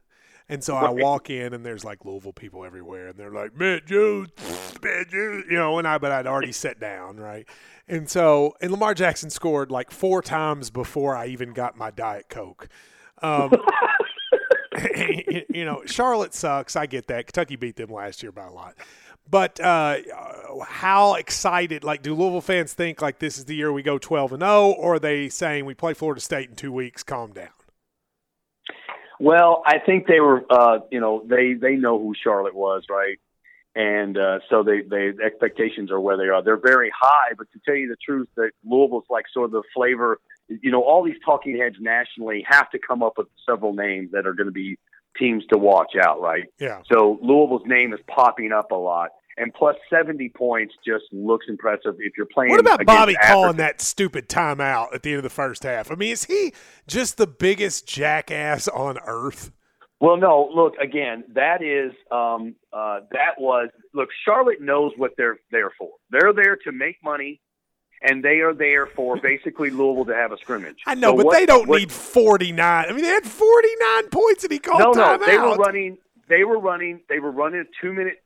[0.50, 3.86] And so I walk in, and there's like Louisville people everywhere, and they're like, "Matt
[3.86, 4.30] Jones,
[4.82, 5.78] Matt Jones," you know.
[5.78, 7.46] And I, but I'd already sat down, right?
[7.86, 12.28] And so, and Lamar Jackson scored like four times before I even got my Diet
[12.28, 12.68] Coke.
[13.22, 13.52] Um,
[15.48, 16.74] you know, Charlotte sucks.
[16.74, 17.28] I get that.
[17.28, 18.74] Kentucky beat them last year by a lot.
[19.30, 19.98] But uh,
[20.66, 24.32] how excited, like, do Louisville fans think like this is the year we go 12
[24.32, 27.50] and 0, or are they saying we play Florida State in two weeks, calm down?
[29.20, 33.18] Well, I think they were, uh, you know, they they know who Charlotte was, right?
[33.74, 36.42] And uh, so they they expectations are where they are.
[36.42, 39.62] They're very high, but to tell you the truth, that Louisville's like sort of the
[39.74, 40.18] flavor.
[40.48, 44.26] You know, all these talking heads nationally have to come up with several names that
[44.26, 44.78] are going to be
[45.18, 46.44] teams to watch out, right?
[46.58, 46.80] Yeah.
[46.90, 51.94] So Louisville's name is popping up a lot, and plus seventy points just looks impressive
[52.00, 52.50] if you're playing.
[52.50, 55.90] What about Bobby average- calling that stupid timeout at the end of the first half?
[55.90, 56.52] I mean, is he
[56.86, 59.52] just the biggest jackass on earth?
[60.00, 60.50] Well, no.
[60.54, 61.24] Look again.
[61.34, 64.08] That is um, uh, that was look.
[64.24, 65.90] Charlotte knows what they're there for.
[66.10, 67.40] They're there to make money,
[68.02, 70.78] and they are there for basically Louisville to have a scrimmage.
[70.86, 72.84] I know, So but what- they don't what- need 49.
[72.88, 75.18] I mean, they had 49 points and he called No, no.
[75.18, 75.26] timeout.
[75.26, 75.98] They were running.
[76.28, 77.00] They were running.
[77.10, 78.22] They were running a two minute.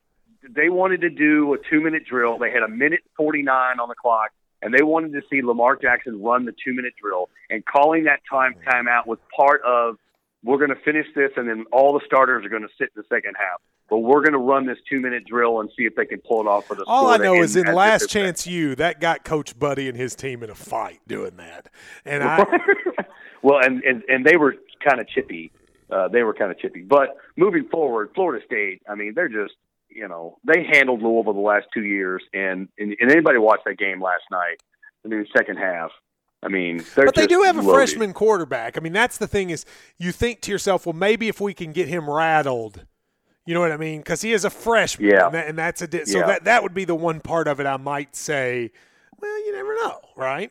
[0.51, 2.39] They wanted to do a two minute drill.
[2.39, 4.31] They had a minute forty nine on the clock,
[4.63, 7.29] and they wanted to see Lamar Jackson run the two minute drill.
[7.51, 9.97] And calling that time timeout was part of
[10.45, 13.03] we're going to finish this, and then all the starters are going to sit in
[13.03, 13.61] the second half.
[13.89, 16.41] But we're going to run this two minute drill and see if they can pull
[16.41, 16.85] it off for the.
[16.87, 20.43] All I know is in Last Chance U, that got Coach Buddy and his team
[20.43, 21.69] in a fight doing that,
[22.05, 22.45] and I
[23.43, 25.53] well, and, and and they were kind of chippy.
[25.91, 26.81] Uh, they were kind of chippy.
[26.81, 28.83] But moving forward, Florida State.
[28.89, 29.55] I mean, they're just
[29.95, 33.79] you know they handled Louisville the last two years, and and, and anybody watched that
[33.79, 34.57] game last night.
[35.05, 35.91] I mean, second half.
[36.43, 37.75] I mean, they're but they just do have a loaded.
[37.75, 38.77] freshman quarterback.
[38.77, 39.65] I mean, that's the thing is
[39.99, 42.85] you think to yourself, well, maybe if we can get him rattled,
[43.47, 44.01] you know what I mean?
[44.01, 45.27] Because he is a freshman, Yeah.
[45.27, 46.27] and, that, and that's a di- so Yeah.
[46.27, 48.73] that that would be the one part of it I might say.
[49.19, 50.51] Well, you never know, right?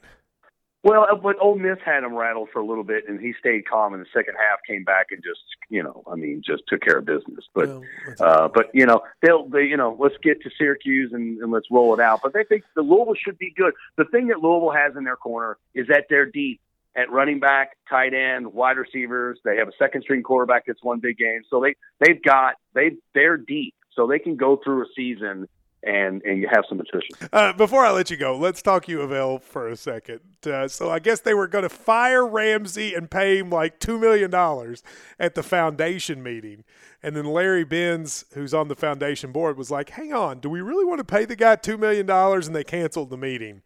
[0.83, 3.65] Well, uh, but Ole Miss had him rattled for a little bit, and he stayed
[3.65, 4.59] calm in the second half.
[4.67, 7.45] Came back and just, you know, I mean, just took care of business.
[7.53, 7.83] But, Well,
[8.19, 11.67] uh, but you know, they'll, they, you know, let's get to Syracuse and, and let's
[11.71, 12.19] roll it out.
[12.21, 13.73] But they think the Louisville should be good.
[13.95, 16.59] The thing that Louisville has in their corner is that they're deep
[16.97, 19.39] at running back, tight end, wide receivers.
[19.45, 21.45] They have a second string quarterback that's won big games.
[21.49, 25.47] So they they've got they they're deep, so they can go through a season
[25.85, 27.15] and and you have some attrition.
[27.31, 30.21] Uh, before I let you go, let's talk U of L for a second.
[30.45, 33.99] Uh, so I guess they were going to fire Ramsey and pay him like two
[33.99, 34.83] million dollars
[35.19, 36.63] at the foundation meeting,
[37.01, 40.61] and then Larry Benz, who's on the foundation board, was like, "Hang on, do we
[40.61, 43.61] really want to pay the guy two million dollars?" And they canceled the meeting.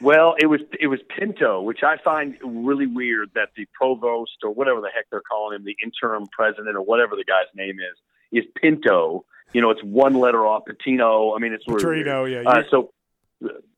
[0.00, 4.50] Well, it was it was Pinto, which I find really weird that the provost or
[4.50, 8.44] whatever the heck they're calling him, the interim president or whatever the guy's name is,
[8.44, 9.24] is Pinto.
[9.52, 11.34] You know, it's one letter off Pitino.
[11.36, 12.44] I mean, it's Petrino, weird.
[12.44, 12.90] yeah, Uh, so,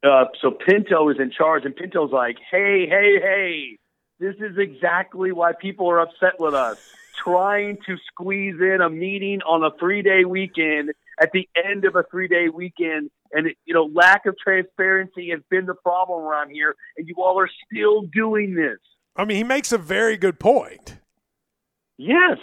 [0.03, 3.79] uh, so Pinto is in charge, and Pinto's like, "Hey, hey, hey!
[4.19, 6.95] This is exactly why people are upset with us.
[7.23, 12.03] Trying to squeeze in a meeting on a three-day weekend at the end of a
[12.11, 17.07] three-day weekend, and you know, lack of transparency has been the problem around here, and
[17.07, 18.79] you all are still doing this."
[19.17, 20.97] I mean, he makes a very good point.
[21.99, 22.39] Yes,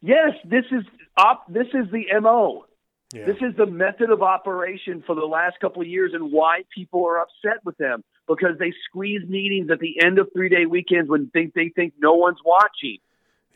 [0.00, 0.30] yes.
[0.44, 0.84] This is
[1.16, 2.66] op- This is the mo.
[3.12, 3.26] Yeah.
[3.26, 7.04] This is the method of operation for the last couple of years and why people
[7.06, 11.10] are upset with them because they squeeze meetings at the end of three day weekends
[11.10, 12.98] when they, they think no one's watching.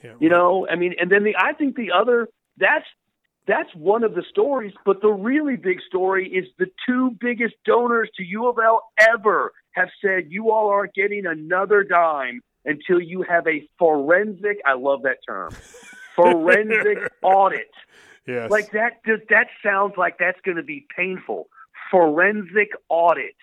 [0.04, 0.12] yeah.
[0.20, 2.84] You know, I mean, and then the I think the other that's
[3.46, 8.10] that's one of the stories, but the really big story is the two biggest donors
[8.16, 13.22] to U of L ever have said you all aren't getting another dime until you
[13.22, 15.50] have a forensic I love that term.
[16.16, 17.70] Forensic audit.
[18.26, 18.50] Yes.
[18.50, 21.48] Like that does that sounds like that's going to be painful.
[21.90, 23.36] Forensic audit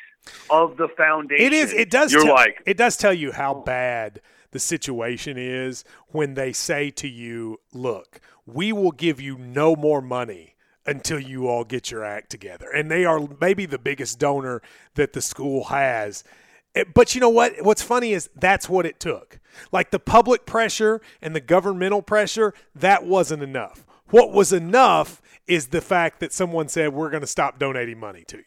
[0.49, 1.45] of the foundation.
[1.45, 1.73] It is.
[1.73, 2.11] It does.
[2.11, 6.89] You're tell, like it does tell you how bad the situation is when they say
[6.91, 10.55] to you, "Look, we will give you no more money
[10.85, 14.61] until you all get your act together." And they are maybe the biggest donor
[14.95, 16.23] that the school has.
[16.75, 17.53] Eh, But you know what?
[17.61, 19.39] What's funny is that's what it took.
[19.71, 23.85] Like the public pressure and the governmental pressure, that wasn't enough.
[24.09, 28.23] What was enough is the fact that someone said, "We're going to stop donating money
[28.27, 28.43] to you."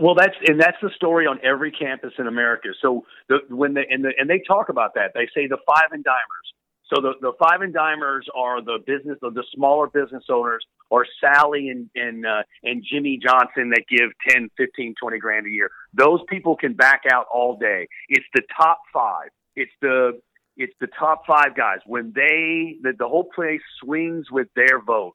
[0.00, 2.68] Well, that's and that's the story on every campus in America.
[2.82, 5.92] So the, when they and, the, and they talk about that, they say the five
[5.92, 6.55] and dimers.
[6.94, 11.06] So the, the five and dimers are the business of the smaller business owners, or
[11.20, 15.70] Sally and and uh, and Jimmy Johnson that give 10, 15, 20 grand a year.
[15.92, 17.88] Those people can back out all day.
[18.08, 19.30] It's the top five.
[19.56, 20.20] It's the
[20.56, 25.14] it's the top five guys when they the, the whole place swings with their vote.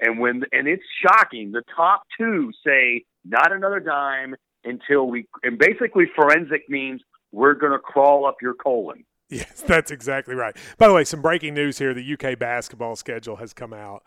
[0.00, 5.58] And when and it's shocking, the top two say not another dime until we and
[5.58, 9.04] basically forensic means we're going to crawl up your colon.
[9.32, 10.54] Yes, that's exactly right.
[10.76, 14.04] By the way, some breaking news here: the UK basketball schedule has come out,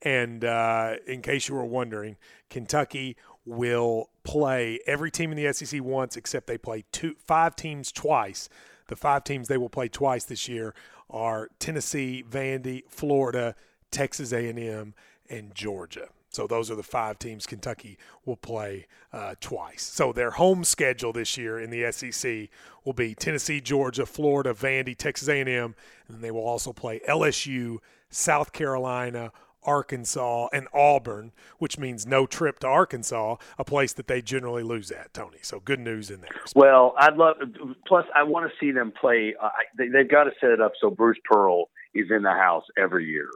[0.00, 2.16] and uh, in case you were wondering,
[2.50, 7.90] Kentucky will play every team in the SEC once, except they play two, five teams
[7.90, 8.48] twice.
[8.86, 10.72] The five teams they will play twice this year
[11.08, 13.56] are Tennessee, Vandy, Florida,
[13.90, 14.94] Texas A&M,
[15.28, 16.10] and Georgia.
[16.30, 19.82] So those are the five teams Kentucky will play uh, twice.
[19.82, 22.48] So their home schedule this year in the SEC
[22.84, 25.74] will be Tennessee, Georgia, Florida, Vandy, Texas A&M,
[26.08, 27.78] and they will also play LSU,
[28.10, 29.32] South Carolina,
[29.64, 34.90] Arkansas, and Auburn, which means no trip to Arkansas, a place that they generally lose
[34.90, 35.12] at.
[35.12, 36.30] Tony, so good news in there.
[36.54, 37.36] Well, I'd love.
[37.86, 39.34] Plus, I want to see them play.
[39.40, 42.64] Uh, they, they've got to set it up so Bruce Pearl is in the house
[42.78, 43.28] every year.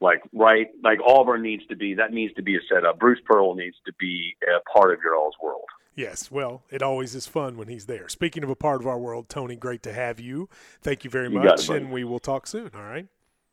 [0.00, 1.94] Like right, like Auburn needs to be.
[1.94, 2.98] That needs to be a setup.
[2.98, 5.64] Bruce Pearl needs to be a part of your all's world.
[5.94, 8.06] Yes, well, it always is fun when he's there.
[8.10, 10.50] Speaking of a part of our world, Tony, great to have you.
[10.82, 12.70] Thank you very You much, it, and we will talk soon.
[12.74, 13.06] All right.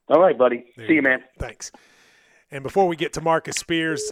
[0.10, 0.66] All right, buddy.
[0.76, 1.24] There see you, man.
[1.40, 1.72] Thanks.
[2.52, 4.12] And before we get to Marcus Spears,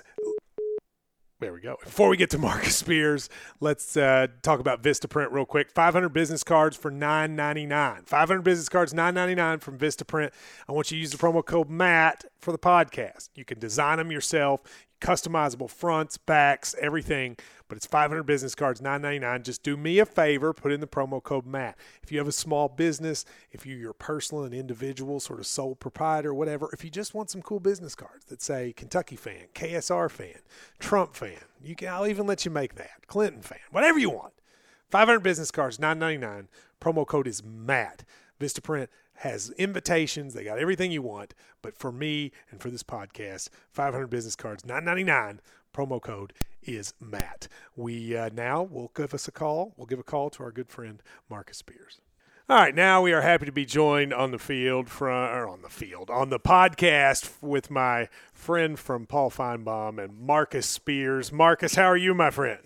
[1.42, 1.78] There we go.
[1.84, 3.28] Before we get to Marcus Spears,
[3.60, 5.72] let's uh, talk about Vistaprint real quick.
[5.72, 8.08] 500 business cards for $9.99.
[8.08, 10.30] 500 business cards, $9.99 from Vistaprint.
[10.70, 13.30] I want you to use the promo code MATT for the podcast.
[13.34, 14.62] You can design them yourself
[15.02, 17.36] customizable fronts, backs, everything.
[17.68, 19.44] But it's 500 business cards, 9.99.
[19.44, 21.78] Just do me a favor, put in the promo code Matt.
[22.04, 25.76] If you have a small business, if you're your personal and individual sort of sole
[25.76, 30.10] proprietor, whatever, if you just want some cool business cards that say Kentucky fan, KSR
[30.12, 30.40] fan,
[30.80, 31.90] Trump fan, you can.
[31.90, 34.34] I'll even let you make that Clinton fan, whatever you want.
[34.90, 36.48] 500 business cards, 9.99.
[36.82, 38.04] Promo code is Matt.
[38.40, 38.88] Vistaprint
[39.22, 40.34] has invitations.
[40.34, 41.36] They got everything you want.
[41.62, 45.40] But for me and for this podcast, 500 business cards, 9.99.
[45.74, 47.48] Promo code is Matt.
[47.76, 49.74] We uh, now will give us a call.
[49.78, 52.02] We'll give a call to our good friend Marcus Spears.
[52.50, 55.62] All right, now we are happy to be joined on the field from or on
[55.62, 61.32] the field on the podcast with my friend from Paul Finebaum and Marcus Spears.
[61.32, 62.60] Marcus, how are you, my friend?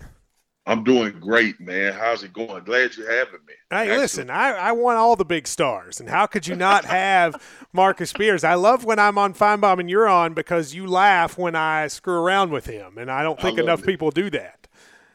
[0.68, 1.94] I'm doing great, man.
[1.94, 2.64] How's it going?
[2.64, 3.54] Glad you're having me.
[3.70, 4.00] Hey, Excellent.
[4.02, 7.36] listen, I, I want all the big stars, and how could you not have
[7.72, 8.44] Marcus Spears?
[8.44, 12.16] I love when I'm on Finebaum and you're on because you laugh when I screw
[12.20, 13.86] around with him, and I don't think I enough it.
[13.86, 14.68] people do that.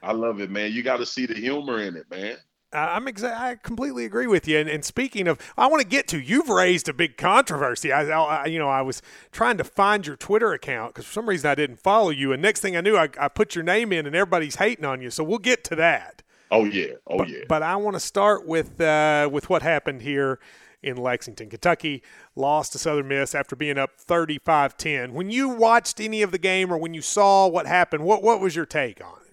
[0.03, 0.73] I love it, man.
[0.73, 2.37] You got to see the humor in it, man.
[2.73, 4.59] I'm exa- I completely agree with you.
[4.59, 7.93] And, and speaking of, I want to get to you've raised a big controversy.
[7.93, 9.03] I, I you know, I was
[9.33, 12.41] trying to find your Twitter account because for some reason I didn't follow you, and
[12.41, 15.11] next thing I knew, I, I put your name in, and everybody's hating on you.
[15.11, 16.23] So we'll get to that.
[16.51, 17.45] Oh yeah, oh but, yeah.
[17.49, 20.39] But I want to start with uh, with what happened here
[20.83, 22.03] in Lexington, Kentucky.
[22.37, 25.13] Lost to Southern Miss after being up 35-10.
[25.13, 28.41] When you watched any of the game or when you saw what happened, what what
[28.41, 29.30] was your take on it?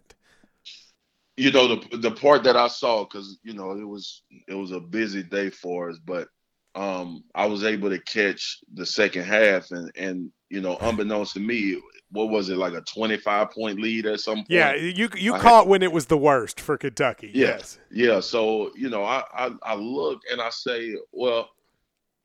[1.37, 4.71] You know the the part that I saw because you know it was it was
[4.71, 6.27] a busy day for us, but
[6.75, 11.39] um, I was able to catch the second half and and you know unbeknownst to
[11.39, 11.79] me,
[12.11, 14.49] what was it like a twenty five point lead at some point?
[14.49, 17.31] Yeah, you you I caught had, when it was the worst for Kentucky.
[17.33, 18.19] Yeah, yes, yeah.
[18.19, 21.49] So you know I, I I look and I say, well,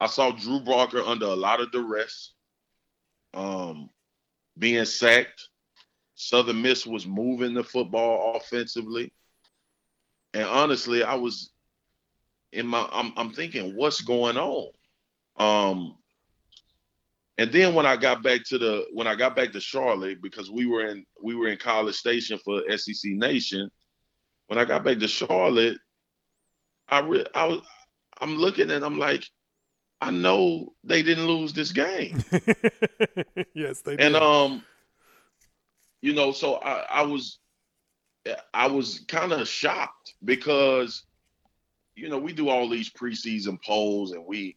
[0.01, 2.33] I saw Drew Barker under a lot of duress,
[3.35, 3.91] um,
[4.59, 5.51] being sacked
[6.23, 9.13] Southern Miss was moving the football offensively.
[10.35, 11.51] And honestly, I was
[12.53, 14.69] in my I'm I'm thinking, what's going on?
[15.37, 15.97] Um
[17.39, 20.51] and then when I got back to the when I got back to Charlotte, because
[20.51, 23.69] we were in we were in College Station for SEC Nation,
[24.47, 25.79] when I got back to Charlotte,
[26.89, 27.63] I re- I was
[28.21, 29.25] I'm looking and I'm like,
[30.01, 32.23] I know they didn't lose this game.
[33.55, 34.07] yes, they did.
[34.07, 34.63] And um
[36.03, 37.39] you know, so I, I was
[38.53, 41.05] I was kind of shocked because
[41.95, 44.57] you know we do all these preseason polls and we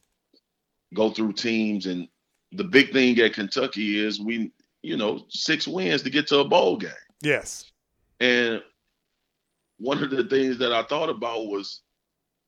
[0.93, 2.07] go through teams and
[2.51, 6.45] the big thing at Kentucky is we you know six wins to get to a
[6.45, 6.91] bowl game.
[7.21, 7.71] Yes.
[8.19, 8.61] And
[9.77, 11.81] one of the things that I thought about was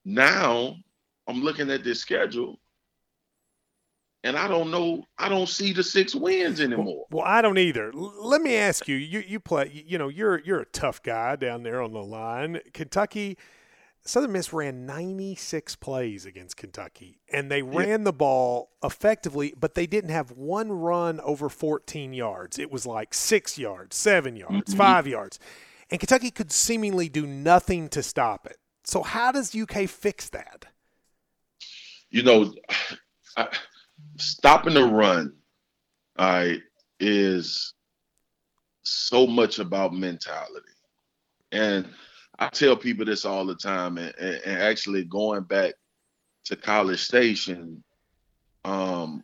[0.05, 0.75] now
[1.27, 2.59] I'm looking at this schedule
[4.23, 5.03] and I don't know.
[5.17, 7.05] I don't see the six wins anymore.
[7.11, 7.91] Well, I don't either.
[7.93, 8.95] L- let me ask you.
[8.95, 9.83] You you play.
[9.85, 12.59] You know, you're you're a tough guy down there on the line.
[12.73, 13.37] Kentucky,
[14.01, 17.97] Southern Miss ran 96 plays against Kentucky, and they ran yeah.
[17.97, 22.57] the ball effectively, but they didn't have one run over 14 yards.
[22.57, 24.77] It was like six yards, seven yards, mm-hmm.
[24.77, 25.39] five yards,
[25.91, 28.57] and Kentucky could seemingly do nothing to stop it.
[28.83, 30.65] So how does UK fix that?
[32.09, 32.53] You know.
[33.37, 33.49] I,
[34.17, 35.33] stopping the run,
[36.17, 36.61] all right,
[36.99, 37.73] is
[38.83, 40.65] so much about mentality.
[41.51, 41.87] And
[42.39, 45.73] I tell people this all the time, and, and actually going back
[46.45, 47.83] to College Station,
[48.63, 49.23] um,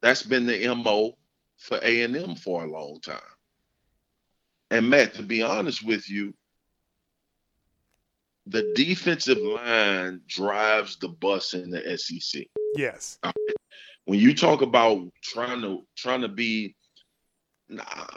[0.00, 1.16] that's been the MO
[1.58, 3.20] for A&M for a long time.
[4.70, 6.34] And Matt, to be honest with you,
[8.46, 12.46] the defensive line drives the bus in the SEC.
[12.74, 13.18] Yes
[14.04, 16.74] when you talk about trying to trying to be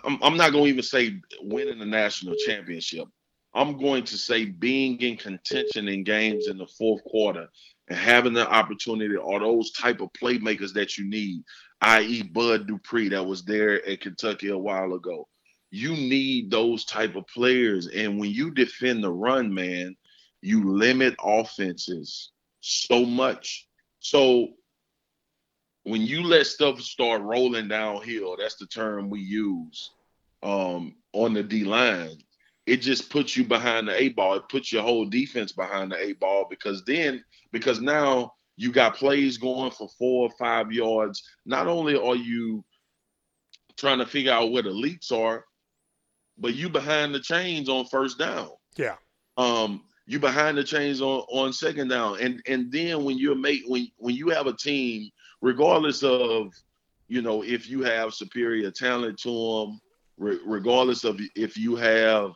[0.03, 3.07] I'm, I'm not going to even say winning the national championship.
[3.53, 7.47] I'm going to say being in contention in games in the fourth quarter
[7.87, 11.43] and having the opportunity or those type of playmakers that you need,
[11.81, 12.23] i.e.
[12.23, 15.25] Bud Dupree that was there at Kentucky a while ago.
[15.71, 17.87] You need those type of players.
[17.87, 19.95] And when you defend the run, man,
[20.41, 23.64] you limit offenses so much.
[24.05, 24.49] So
[25.81, 29.89] when you let stuff start rolling downhill, that's the term we use
[30.43, 32.19] um, on the D line.
[32.67, 34.35] It just puts you behind the eight ball.
[34.35, 38.95] It puts your whole defense behind the eight ball because then, because now you got
[38.95, 41.23] plays going for four or five yards.
[41.47, 42.63] Not only are you
[43.75, 45.45] trying to figure out where the leaks are,
[46.37, 48.51] but you behind the chains on first down.
[48.77, 48.97] Yeah.
[49.35, 53.63] Um, you behind the chains on on second down, and and then when you're make
[53.67, 55.09] when when you have a team,
[55.41, 56.53] regardless of
[57.07, 59.79] you know if you have superior talent to them,
[60.17, 62.31] re- regardless of if you have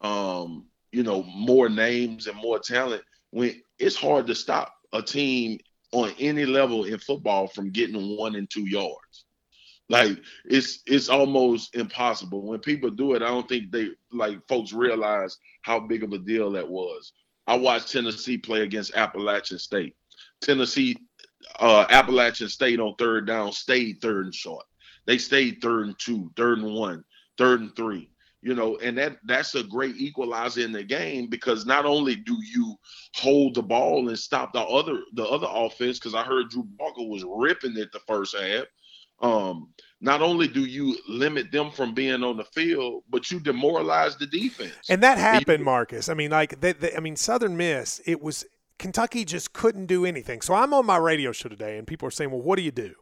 [0.00, 5.58] um you know more names and more talent, when it's hard to stop a team
[5.92, 9.24] on any level in football from getting one and two yards.
[9.88, 12.42] Like it's it's almost impossible.
[12.42, 16.18] When people do it, I don't think they like folks realize how big of a
[16.18, 17.12] deal that was.
[17.46, 19.96] I watched Tennessee play against Appalachian State.
[20.42, 20.96] Tennessee,
[21.58, 24.66] uh, Appalachian State on third down stayed third and short.
[25.06, 27.02] They stayed third and two, third and one,
[27.38, 28.10] third and three.
[28.42, 32.36] You know, and that that's a great equalizer in the game because not only do
[32.54, 32.76] you
[33.16, 37.02] hold the ball and stop the other the other offense, because I heard Drew Barker
[37.02, 38.66] was ripping it the first half
[39.20, 44.16] um, not only do you limit them from being on the field, but you demoralize
[44.16, 44.88] the defense.
[44.88, 46.08] And that happened, Marcus.
[46.08, 48.44] I mean, like, they, they, I mean, Southern Miss, it was
[48.78, 50.40] Kentucky just couldn't do anything.
[50.40, 52.70] So I'm on my radio show today, and people are saying, "Well, what do you
[52.70, 52.94] do?"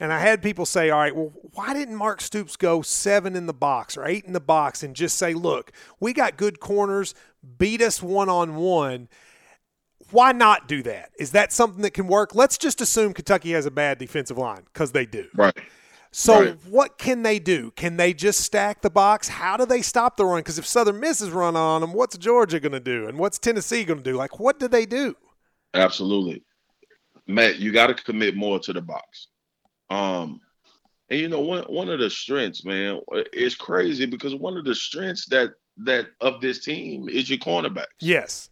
[0.00, 3.46] And I had people say, "All right, well, why didn't Mark Stoops go seven in
[3.46, 7.14] the box or eight in the box and just say, look, we got good corners,
[7.58, 9.08] beat us one on one."
[10.10, 11.10] Why not do that?
[11.18, 12.34] Is that something that can work?
[12.34, 15.26] Let's just assume Kentucky has a bad defensive line because they do.
[15.34, 15.56] Right.
[16.12, 16.56] So right.
[16.68, 17.70] what can they do?
[17.76, 19.28] Can they just stack the box?
[19.28, 20.40] How do they stop the run?
[20.40, 23.06] Because if Southern Miss is run on them, what's Georgia going to do?
[23.06, 24.16] And what's Tennessee going to do?
[24.16, 25.14] Like, what do they do?
[25.74, 26.42] Absolutely,
[27.28, 27.60] Matt.
[27.60, 29.28] You got to commit more to the box.
[29.88, 30.40] Um,
[31.10, 33.00] and you know one one of the strengths, man,
[33.32, 35.50] it's crazy because one of the strengths that
[35.84, 37.86] that of this team is your cornerback.
[38.00, 38.49] Yes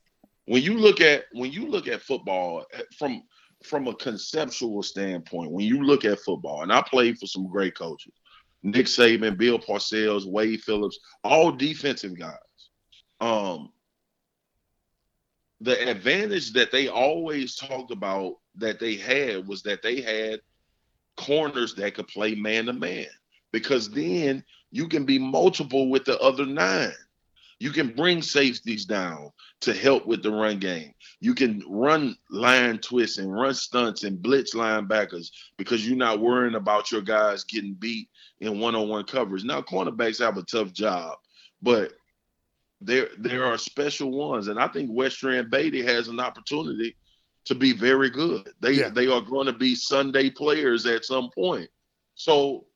[0.49, 3.23] when you look at when you look at football eh, from
[3.65, 7.77] from a conceptual standpoint, when you look at football, and I played for some great
[7.77, 8.15] coaches,
[8.63, 12.37] Nick Saban, Bill Parcells, Wade Phillips, all defensive guys.
[13.21, 13.73] Um,
[15.61, 20.41] the advantage that they always talked about that they had was that they had
[21.17, 23.07] corners that could play man to man
[23.53, 26.93] because then you can be multiple with the other nine.
[27.61, 29.31] You can bring safeties down
[29.63, 30.93] to help with the run game.
[31.21, 36.55] You can run line twists and run stunts and blitz linebackers because you're not worrying
[36.55, 38.09] about your guys getting beat
[38.41, 39.45] in one-on-one coverage.
[39.45, 41.17] Now cornerbacks have a tough job,
[41.61, 41.93] but
[42.81, 46.97] there there are special ones, and I think Westry and Baity has an opportunity
[47.47, 48.49] to be very good.
[48.61, 48.91] They yeah.
[48.91, 51.69] they are going to be Sunday players at some point.
[52.15, 52.67] So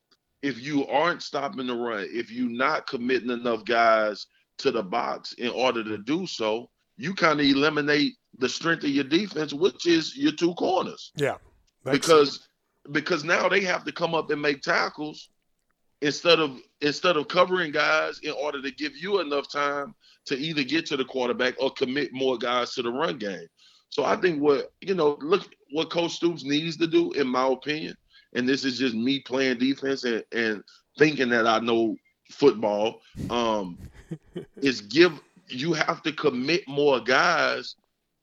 [0.41, 4.27] if you aren't stopping the run, if you're not committing enough guys
[4.59, 8.89] to the box in order to do so, you kind of eliminate the strength of
[8.89, 11.11] your defense, which is your two corners.
[11.15, 11.37] Yeah.
[11.83, 12.47] Because
[12.91, 15.29] because now they have to come up and make tackles
[16.01, 19.95] instead of instead of covering guys in order to give you enough time
[20.25, 23.47] to either get to the quarterback or commit more guys to the run game.
[23.89, 27.47] So I think what you know, look what Coach Stoops needs to do, in my
[27.47, 27.95] opinion,
[28.33, 30.63] and this is just me playing defense and, and
[30.97, 31.95] thinking that I know
[32.31, 33.77] football, um,
[34.61, 37.75] is give you have to commit more guys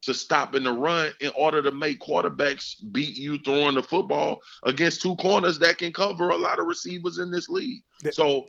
[0.03, 4.41] to stop in the run in order to make quarterbacks beat you throwing the football
[4.65, 7.83] against two corners that can cover a lot of receivers in this league.
[8.11, 8.49] So,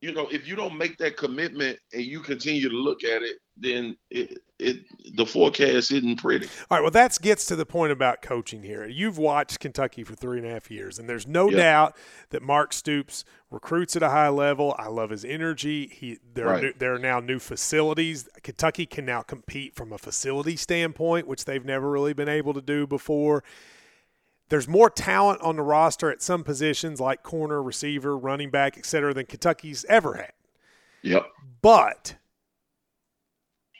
[0.00, 3.36] you know, if you don't make that commitment and you continue to look at it,
[3.56, 4.78] then it, it
[5.14, 6.46] the forecast isn't pretty.
[6.70, 6.80] All right.
[6.80, 8.86] Well, that gets to the point about coaching here.
[8.86, 11.58] You've watched Kentucky for three and a half years, and there's no yep.
[11.58, 11.96] doubt
[12.30, 14.74] that Mark Stoops recruits at a high level.
[14.78, 15.86] I love his energy.
[15.88, 16.58] He there right.
[16.58, 18.26] are new, there are now new facilities.
[18.42, 22.62] Kentucky can now compete from a facility standpoint, which they've never really been able to
[22.62, 23.44] do before.
[24.50, 28.84] There's more talent on the roster at some positions like corner, receiver, running back, et
[28.84, 30.32] cetera, than Kentucky's ever had.
[31.02, 31.26] Yep.
[31.62, 32.16] But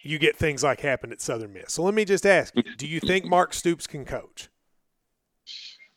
[0.02, 1.72] you get things like happened at Southern Miss.
[1.72, 4.48] So let me just ask you, do you think Mark Stoops can coach?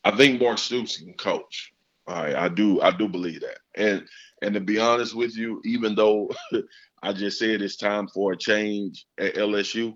[0.02, 1.72] I think Mark Stoops can coach.
[2.06, 3.58] I, I do I do believe that.
[3.76, 4.06] And
[4.42, 6.30] and to be honest with you, even though
[7.02, 9.94] I just said it's time for a change at LSU,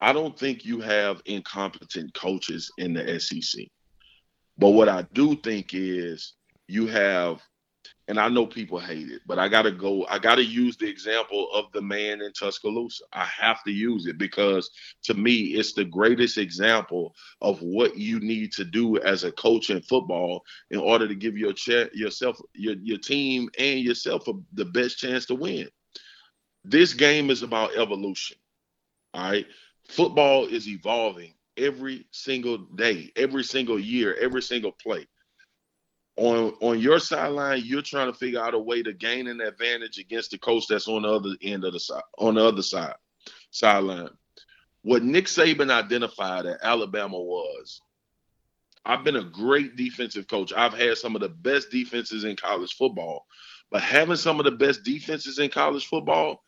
[0.00, 3.64] I don't think you have incompetent coaches in the SEC.
[4.60, 6.34] But what I do think is
[6.68, 7.42] you have
[8.08, 10.04] and I know people hate it, but I gotta go.
[10.06, 13.04] I gotta use the example of the man in Tuscaloosa.
[13.12, 14.68] I have to use it because
[15.04, 19.70] to me, it's the greatest example of what you need to do as a coach
[19.70, 21.54] in football in order to give your
[21.94, 25.68] yourself, your your team, and yourself a, the best chance to win.
[26.64, 28.36] This game is about evolution.
[29.14, 29.46] All right,
[29.88, 35.06] football is evolving every single day, every single year, every single play
[36.20, 39.98] on on your sideline, you're trying to figure out a way to gain an advantage
[39.98, 42.94] against the coach that's on the other end of the side, on the other side
[43.50, 44.10] sideline.
[44.82, 47.80] What Nick Saban identified at Alabama was,
[48.84, 50.52] I've been a great defensive coach.
[50.54, 53.26] I've had some of the best defenses in college football,
[53.70, 56.42] but having some of the best defenses in college football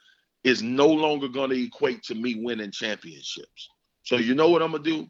[0.45, 3.69] is no longer going to equate to me winning championships.
[4.03, 5.07] So you know what I'm gonna do?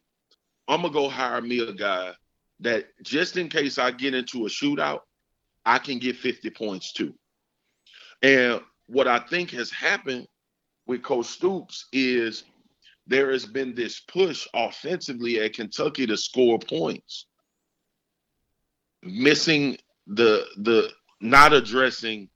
[0.69, 2.13] I'm gonna go hire me a guy
[2.61, 5.01] that just in case I get into a shootout,
[5.65, 7.15] I can get 50 points too.
[8.23, 10.27] And what I think has happened
[10.87, 12.45] with Coach Stoops is
[13.07, 17.27] there has been this push offensively at Kentucky to score points,
[19.03, 19.77] missing
[20.07, 20.91] the the
[21.21, 22.29] not addressing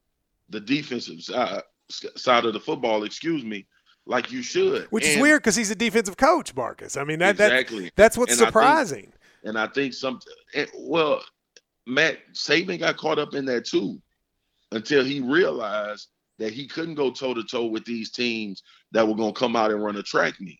[0.48, 3.66] the defensive side, side of the football, excuse me,
[4.06, 4.86] like you should.
[4.90, 6.96] Which and is weird because he's a defensive coach, Marcus.
[6.96, 7.84] I mean that, exactly.
[7.84, 9.12] that that's what's And I think- surprising.
[9.44, 10.18] And I think some,
[10.54, 11.22] and, well,
[11.86, 14.00] Matt Saban got caught up in that too,
[14.72, 19.14] until he realized that he couldn't go toe to toe with these teams that were
[19.14, 20.58] going to come out and run a track meet,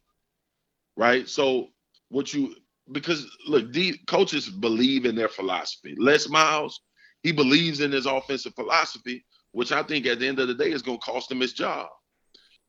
[0.96, 1.28] right?
[1.28, 1.68] So
[2.10, 2.54] what you
[2.92, 5.96] because look, the coaches believe in their philosophy.
[5.98, 6.80] Les Miles,
[7.22, 10.70] he believes in his offensive philosophy, which I think at the end of the day
[10.70, 11.88] is going to cost him his job.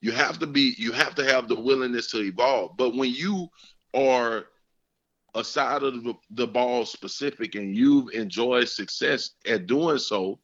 [0.02, 2.78] You have to be, you have to have the willingness to evolve.
[2.78, 3.48] But when you
[3.94, 4.46] are
[5.34, 10.40] a side of the, the ball specific and you've enjoyed success at doing so,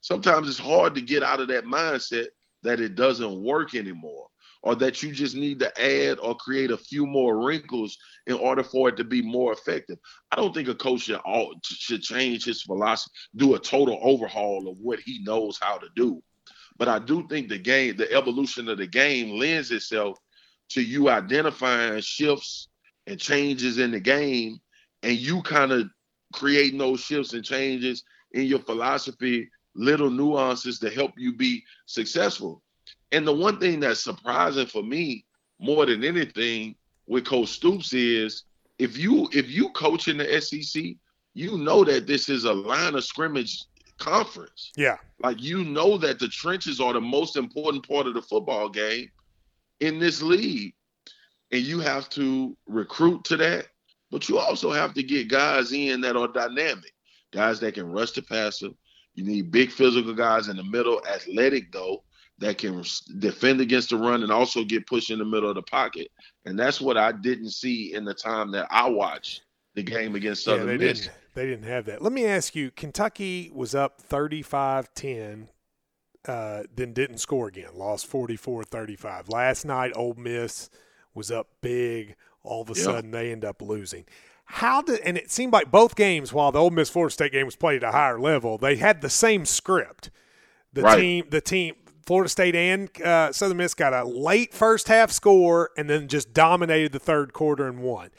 [0.00, 2.26] sometimes it's hard to get out of that mindset
[2.62, 4.26] that it doesn't work anymore
[4.62, 8.62] or that you just need to add or create a few more wrinkles in order
[8.62, 9.98] for it to be more effective.
[10.30, 11.20] I don't think a coach should,
[11.64, 16.22] should change his philosophy, do a total overhaul of what he knows how to do.
[16.80, 20.18] But I do think the game, the evolution of the game lends itself
[20.70, 22.68] to you identifying shifts
[23.06, 24.58] and changes in the game
[25.02, 25.90] and you kind of
[26.32, 28.02] creating those shifts and changes
[28.32, 32.62] in your philosophy, little nuances to help you be successful.
[33.12, 35.26] And the one thing that's surprising for me
[35.58, 36.76] more than anything
[37.06, 38.44] with Coach Stoops is
[38.78, 40.82] if you if you coach in the SEC,
[41.34, 43.64] you know that this is a line of scrimmage
[43.98, 44.72] conference.
[44.78, 44.96] Yeah.
[45.22, 49.10] Like you know that the trenches are the most important part of the football game
[49.80, 50.74] in this league.
[51.52, 53.66] And you have to recruit to that,
[54.10, 56.92] but you also have to get guys in that are dynamic,
[57.32, 58.68] guys that can rush the passer.
[59.14, 62.04] You need big physical guys in the middle, athletic though,
[62.38, 62.82] that can
[63.18, 66.08] defend against the run and also get pushed in the middle of the pocket.
[66.46, 69.42] And that's what I didn't see in the time that I watched
[69.74, 71.00] the game against Southern yeah, Miss.
[71.00, 71.16] didn't.
[71.34, 72.02] They didn't have that.
[72.02, 75.48] Let me ask you: Kentucky was up 35-10,
[76.26, 77.70] uh, then didn't score again.
[77.74, 79.28] Lost 44-35.
[79.28, 80.70] Last night, Ole Miss
[81.14, 82.16] was up big.
[82.42, 82.84] All of a Yeah.
[82.84, 84.06] sudden, they end up losing.
[84.44, 85.00] How did?
[85.00, 87.84] And it seemed like both games, while the Ole Miss Florida State game was played
[87.84, 90.10] at a higher level, they had the same script.
[90.72, 90.98] The Right.
[90.98, 91.74] team, the team,
[92.06, 96.32] Florida State and uh, Southern Miss got a late first half score and then just
[96.32, 98.10] dominated the third quarter and won.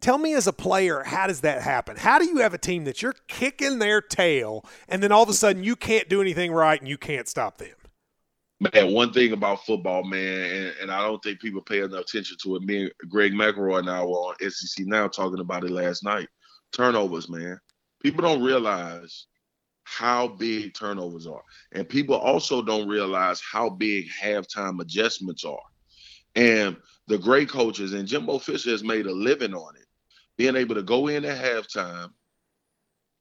[0.00, 1.96] Tell me as a player, how does that happen?
[1.96, 5.28] How do you have a team that you're kicking their tail and then all of
[5.28, 7.74] a sudden you can't do anything right and you can't stop them?
[8.60, 12.36] Man, one thing about football, man, and, and I don't think people pay enough attention
[12.42, 12.62] to it.
[12.62, 16.28] Me and Greg McElroy and I were on SEC now talking about it last night.
[16.72, 17.58] Turnovers, man.
[18.02, 19.26] People don't realize
[19.84, 21.42] how big turnovers are.
[21.72, 25.62] And people also don't realize how big halftime adjustments are.
[26.34, 26.76] And
[27.06, 29.86] the great coaches, and Jimbo Fisher has made a living on it,
[30.38, 32.10] being able to go in at halftime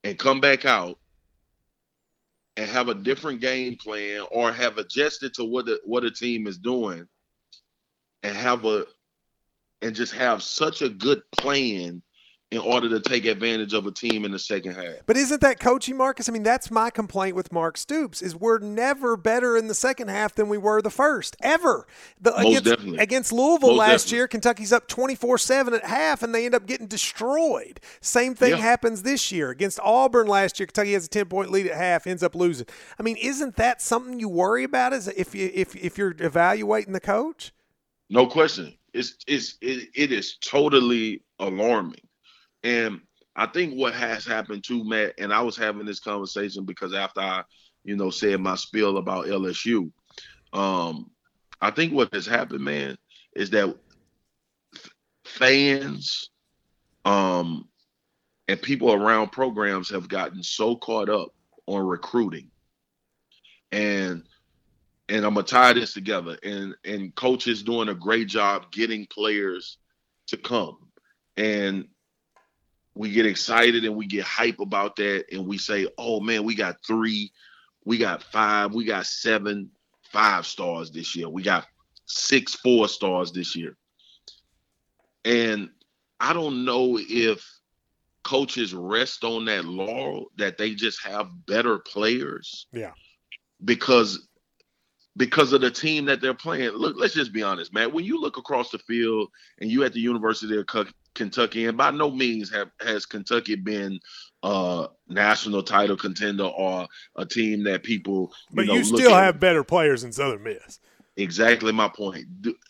[0.04, 1.00] and come back out
[2.56, 6.48] and have a different game plan or have adjusted to what the, what a team
[6.48, 7.06] is doing
[8.24, 8.86] and have a
[9.82, 12.02] and just have such a good plan
[12.50, 14.96] in order to take advantage of a team in the second half.
[15.06, 16.30] But isn't that coaching, Marcus?
[16.30, 20.08] I mean, that's my complaint with Mark Stoops is we're never better in the second
[20.08, 21.86] half than we were the first ever.
[22.22, 22.98] The, Most against, definitely.
[23.00, 24.18] against Louisville Most last definitely.
[24.18, 27.82] year, Kentucky's up twenty four seven at half, and they end up getting destroyed.
[28.00, 28.58] Same thing Yeah.
[28.58, 30.68] happens this year against Auburn last year.
[30.68, 32.68] Kentucky has a ten point lead at half, ends up losing.
[32.98, 34.94] I mean, isn't that something you worry about?
[34.94, 37.52] As if you if if you're evaluating the coach?
[38.10, 38.74] No question.
[38.94, 42.00] It's it's it, it is totally alarming.
[42.64, 43.02] And
[43.36, 47.22] I think what has happened too, Matt, and I was having this conversation because after
[47.22, 47.44] I,
[47.84, 49.92] you know, said my spiel about LSU,
[50.54, 51.12] um,
[51.62, 52.98] I think what has happened, man,
[53.36, 53.76] is that
[55.26, 56.30] fans,
[57.06, 57.68] um,
[58.48, 61.30] and people around programs have gotten so caught up
[61.68, 62.50] on recruiting,
[63.72, 64.24] and
[65.10, 66.38] and I'm gonna tie this together.
[66.44, 69.78] And and coaches doing a great job getting players
[70.28, 70.78] to come.
[71.36, 71.88] And
[72.98, 76.56] we get excited and we get hype about that and we say, "Oh man, we
[76.56, 77.32] got 3,
[77.86, 79.70] we got 5, we got 7
[80.12, 81.30] five stars this year.
[81.30, 81.68] We got
[82.06, 83.78] 6 four stars this year."
[85.26, 85.70] And
[86.20, 87.46] I don't know if
[88.24, 92.68] coaches rest on that laurel that they just have better players.
[92.74, 92.92] Yeah.
[93.64, 94.28] Because
[95.18, 96.70] because of the team that they're playing.
[96.72, 97.92] Look, let's just be honest, man.
[97.92, 99.30] When you look across the field
[99.60, 100.68] and you at the University of
[101.18, 104.00] Kentucky, and by no means have has Kentucky been
[104.44, 106.88] a national title contender or
[107.18, 108.32] a team that people.
[108.52, 109.42] You but know, you still have at.
[109.42, 110.80] better players than Southern Miss.
[111.18, 112.26] Exactly my point.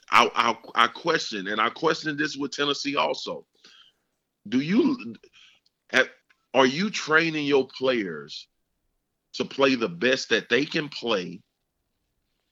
[0.09, 3.45] I, I I question, and I question this with Tennessee also.
[4.47, 5.15] Do you
[5.89, 6.07] have,
[6.53, 8.47] are you training your players
[9.33, 11.41] to play the best that they can play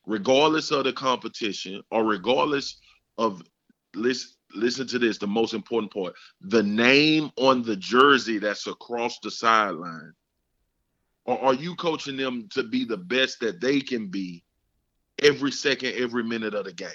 [0.06, 2.78] regardless of the competition or regardless
[3.18, 3.42] of
[3.96, 6.14] listen, listen to this the most important part.
[6.42, 10.14] The name on the jersey that's across the sideline.
[11.26, 14.44] Or are you coaching them to be the best that they can be
[15.22, 16.90] every second every minute of the game?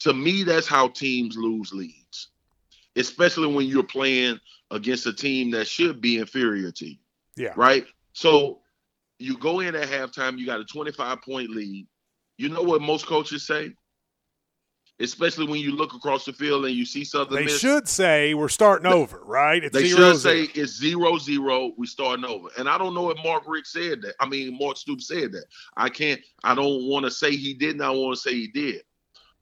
[0.00, 2.28] To me that's how teams lose leads
[2.96, 4.38] especially when you're playing
[4.70, 6.96] against a team that should be inferior to you
[7.36, 7.52] yeah.
[7.56, 7.86] right?
[8.12, 8.60] So
[9.18, 11.86] you go in at halftime, you got a 25 point lead.
[12.36, 13.72] You know what most coaches say?
[15.00, 17.58] Especially when you look across the field and you see Southern they Miss.
[17.58, 19.64] should say we're starting over, right?
[19.64, 20.34] It's they zero, should zero.
[20.34, 21.72] say it's zero zero.
[21.76, 24.14] We starting over, and I don't know if Mark Richt said that.
[24.20, 25.46] I mean, Mark Stoops said that.
[25.76, 26.20] I can't.
[26.44, 27.82] I don't want to say he didn't.
[27.82, 28.82] I want to say he did.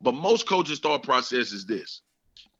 [0.00, 2.00] But most coaches' thought process is this: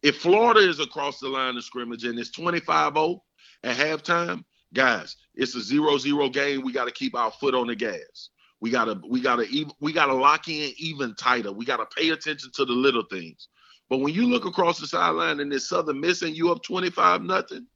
[0.03, 3.21] if Florida is across the line of scrimmage and it's 25-0
[3.65, 6.63] at halftime, guys, it's a zero-zero game.
[6.63, 8.29] We got to keep our foot on the gas.
[8.63, 11.51] We gotta, we gotta, even we gotta lock in even tighter.
[11.51, 13.49] We gotta pay attention to the little things.
[13.91, 17.67] But when you look across the sideline and this Southern missing you up 25 nothing,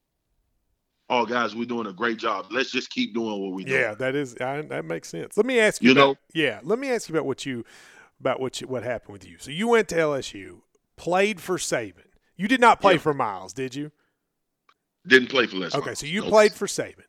[1.10, 2.46] oh guys, we're doing a great job.
[2.52, 3.72] Let's just keep doing what we do.
[3.72, 5.36] Yeah, that is I, that makes sense.
[5.36, 7.64] Let me ask you, you about, know, yeah, let me ask you about what you
[8.20, 9.38] about what you, what happened with you.
[9.40, 10.60] So you went to LSU,
[10.96, 12.06] played for Saban.
[12.36, 13.00] You did not play yeah.
[13.00, 13.90] for Miles, did you?
[15.04, 15.74] Didn't play for Les.
[15.74, 17.06] Okay, so you played for Saban.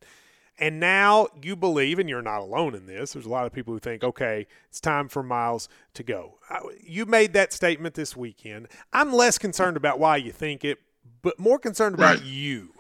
[0.60, 3.14] And now you believe, and you're not alone in this.
[3.14, 6.40] There's a lot of people who think, okay, it's time for Miles to go.
[6.82, 8.68] You made that statement this weekend.
[8.92, 10.80] I'm less concerned about why you think it,
[11.22, 12.26] but more concerned about right.
[12.26, 12.74] you.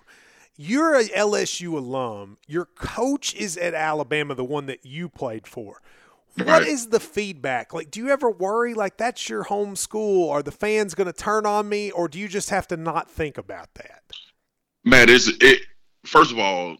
[0.55, 2.37] You're a LSU alum.
[2.47, 5.81] Your coach is at Alabama, the one that you played for.
[6.35, 6.67] What right.
[6.67, 7.73] is the feedback?
[7.73, 10.29] Like, do you ever worry like that's your home school?
[10.29, 13.09] Are the fans going to turn on me, or do you just have to not
[13.09, 14.03] think about that?
[14.83, 15.61] Man, it's it.
[16.05, 16.77] First of all,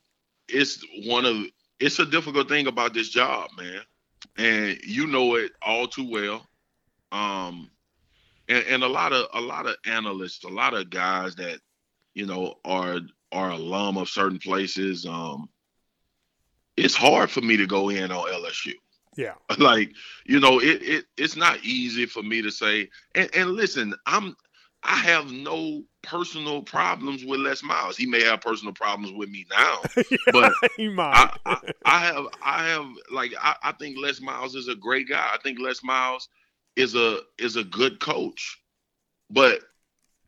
[0.49, 1.37] it's one of
[1.79, 3.81] it's a difficult thing about this job, man,
[4.37, 6.47] and you know it all too well.
[7.11, 7.69] Um,
[8.49, 11.59] and, and a lot of a lot of analysts, a lot of guys that
[12.13, 12.99] you know are
[13.31, 15.05] are alum of certain places.
[15.05, 15.49] Um,
[16.75, 18.73] it's hard for me to go in on LSU.
[19.15, 19.33] Yeah.
[19.57, 19.93] Like,
[20.25, 22.89] you know, it, it it's not easy for me to say.
[23.15, 24.35] And, and listen, I'm
[24.83, 27.97] I have no personal problems with Les Miles.
[27.97, 30.53] He may have personal problems with me now, yeah, but.
[30.79, 35.09] I, I, I, have, I have, like, I, I think Les Miles is a great
[35.09, 35.29] guy.
[35.33, 36.29] I think Les Miles
[36.75, 38.61] is a is a good coach,
[39.29, 39.61] but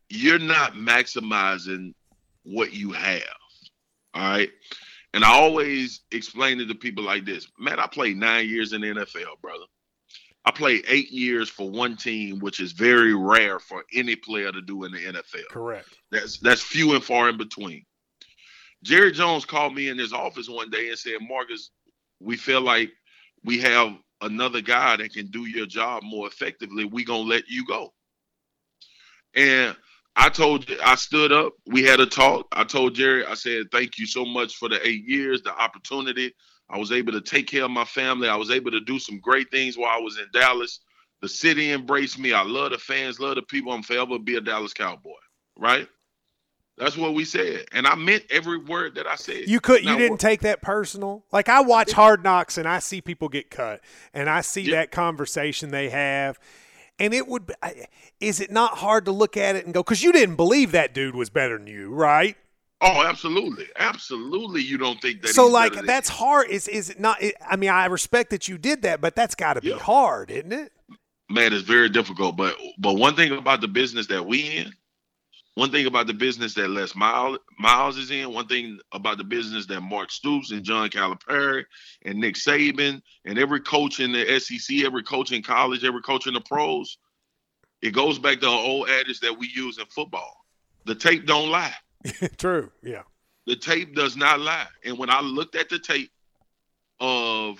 [0.08, 1.94] you're not maximizing
[2.42, 3.22] what you have.
[4.14, 4.50] All right.
[5.14, 7.46] And I always explain it to people like this.
[7.58, 9.64] Man, I played nine years in the NFL, brother.
[10.44, 14.62] I played eight years for one team, which is very rare for any player to
[14.62, 15.48] do in the NFL.
[15.50, 15.88] Correct.
[16.10, 17.84] That's that's few and far in between.
[18.82, 21.70] Jerry Jones called me in his office one day and said, Marcus,
[22.20, 22.90] we feel like
[23.44, 26.84] we have another guy that can do your job more effectively.
[26.84, 27.92] We gonna let you go.
[29.34, 29.76] And
[30.16, 31.52] I told I stood up.
[31.66, 32.46] We had a talk.
[32.52, 36.32] I told Jerry, I said, thank you so much for the eight years, the opportunity.
[36.70, 38.28] I was able to take care of my family.
[38.28, 40.80] I was able to do some great things while I was in Dallas.
[41.20, 42.32] The city embraced me.
[42.32, 43.72] I love the fans, love the people.
[43.72, 45.10] I'm forever be a Dallas Cowboy,
[45.58, 45.88] right?
[46.78, 49.42] That's what we said, and I meant every word that I said.
[49.46, 51.26] You could, you didn't take that personal.
[51.30, 53.82] Like I watch Hard Knocks, and I see people get cut,
[54.14, 54.76] and I see yeah.
[54.76, 56.38] that conversation they have,
[56.98, 57.52] and it would.
[58.18, 60.94] Is it not hard to look at it and go, because you didn't believe that
[60.94, 62.38] dude was better than you, right?
[62.82, 64.62] Oh, absolutely, absolutely.
[64.62, 65.34] You don't think that?
[65.34, 66.48] So, like, that's hard.
[66.48, 67.22] Is is it not?
[67.46, 69.78] I mean, I respect that you did that, but that's got to be yeah.
[69.78, 70.72] hard, isn't it?
[71.28, 72.36] Man, it's very difficult.
[72.36, 74.72] But but one thing about the business that we in,
[75.54, 79.24] one thing about the business that Les Miles Miles is in, one thing about the
[79.24, 81.64] business that Mark Stoops and John Calipari
[82.06, 86.26] and Nick Saban and every coach in the SEC, every coach in college, every coach
[86.26, 86.96] in the pros,
[87.82, 90.46] it goes back to an old adage that we use in football:
[90.86, 91.74] the tape don't lie.
[92.38, 92.70] True.
[92.82, 93.02] Yeah.
[93.46, 94.66] The tape does not lie.
[94.84, 96.10] And when I looked at the tape
[97.00, 97.58] of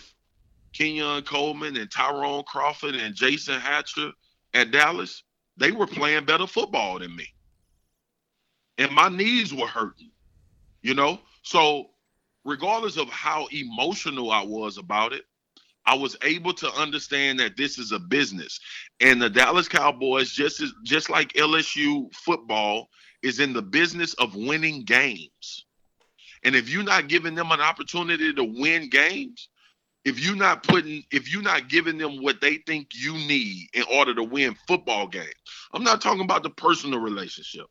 [0.72, 4.12] Kenyon Coleman and Tyrone Crawford and Jason Hatcher
[4.54, 5.22] at Dallas,
[5.56, 7.26] they were playing better football than me.
[8.78, 10.10] And my knees were hurting,
[10.82, 11.20] you know?
[11.42, 11.90] So,
[12.44, 15.24] regardless of how emotional I was about it,
[15.86, 18.60] I was able to understand that this is a business.
[19.00, 22.88] And the Dallas Cowboys, just as, just like LSU football,
[23.22, 25.66] is in the business of winning games.
[26.44, 29.48] And if you're not giving them an opportunity to win games,
[30.04, 33.84] if you're not putting, if you're not giving them what they think you need in
[33.92, 35.34] order to win football games,
[35.72, 37.66] I'm not talking about the personal relationship.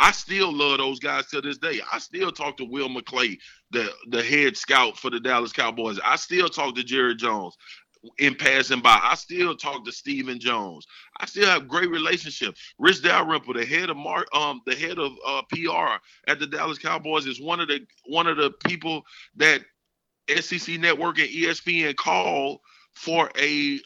[0.00, 1.80] I still love those guys to this day.
[1.92, 3.36] I still talk to Will McClay,
[3.70, 6.00] the the head scout for the Dallas Cowboys.
[6.02, 7.56] I still talk to Jerry Jones
[8.18, 8.98] in passing by.
[9.02, 10.86] I still talk to Stephen Jones.
[11.18, 12.54] I still have great relationship.
[12.78, 16.78] Rich Dalrymple, the head of Mark, um, the head of uh, PR at the Dallas
[16.78, 19.02] Cowboys, is one of the one of the people
[19.36, 19.60] that
[20.28, 22.60] SEC Network and ESPN call
[22.92, 23.80] for a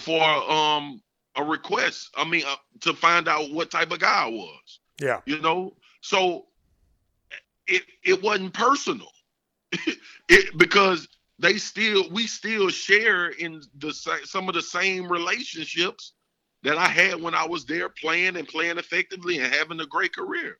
[0.00, 1.00] for um
[1.36, 2.10] a request.
[2.16, 4.80] I mean, uh, to find out what type of guy I was.
[5.00, 5.20] Yeah.
[5.26, 6.46] You know, so
[7.66, 9.08] it it wasn't personal.
[10.28, 13.92] it because they still we still share in the
[14.24, 16.12] some of the same relationships
[16.62, 20.14] that I had when I was there playing and playing effectively and having a great
[20.14, 20.58] career.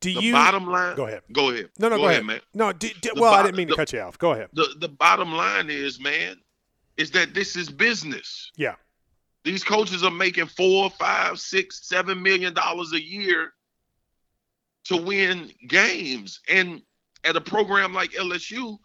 [0.00, 0.96] Do the you bottom line?
[0.96, 1.22] Go ahead.
[1.32, 1.70] Go ahead.
[1.78, 2.22] No, no, go, go ahead.
[2.22, 2.40] ahead, man.
[2.54, 4.16] No, d- d- The well, I didn't mean to cut you off.
[4.16, 4.48] Go ahead.
[4.52, 6.36] The the bottom line is, man,
[6.96, 8.50] is that this is business.
[8.56, 8.76] Yeah.
[9.44, 13.52] These coaches are making four, five, six, seven million dollars a year
[14.84, 16.40] to win games.
[16.48, 16.82] And
[17.24, 18.78] at a program like LSU,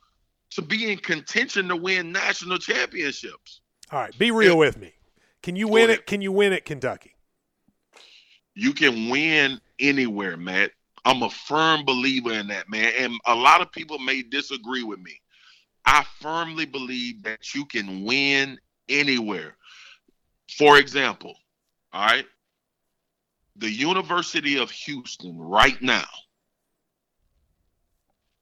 [0.56, 3.62] to be in contention to win national championships.
[3.92, 4.18] All right.
[4.18, 4.94] Be real with me.
[5.42, 6.06] Can you win it?
[6.06, 7.16] Can you win at Kentucky?
[8.56, 10.72] You can win anywhere, Matt.
[11.06, 12.94] I'm a firm believer in that, man.
[12.98, 15.20] And a lot of people may disagree with me.
[15.86, 19.58] I firmly believe that you can win anywhere.
[20.58, 21.36] For example,
[21.92, 22.26] all right,
[23.58, 26.08] the University of Houston right now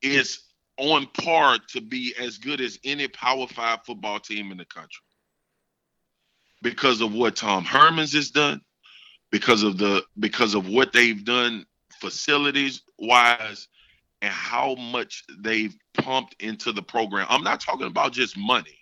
[0.02, 0.44] is
[0.82, 5.04] on par to be as good as any Power Five football team in the country
[6.62, 8.62] because of what Tom Herman's has done,
[9.32, 11.66] because of the because of what they've done
[12.00, 13.68] facilities wise
[14.22, 17.28] and how much they've pumped into the program.
[17.30, 18.78] I'm not talking about just money.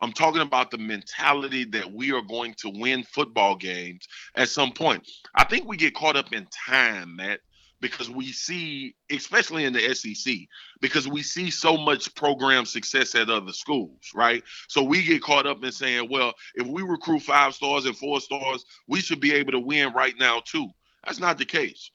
[0.00, 4.72] I'm talking about the mentality that we are going to win football games at some
[4.72, 5.08] point.
[5.34, 7.40] I think we get caught up in time, Matt,
[7.80, 10.34] because we see, especially in the SEC,
[10.80, 14.42] because we see so much program success at other schools, right?
[14.68, 18.20] So we get caught up in saying, well, if we recruit five stars and four
[18.20, 20.68] stars, we should be able to win right now too.
[21.04, 21.90] That's not the case.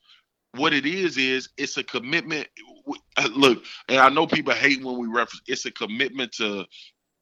[0.56, 2.48] What it is is it's a commitment.
[3.18, 5.42] uh, Look, and I know people hate when we reference.
[5.48, 6.66] It's a commitment to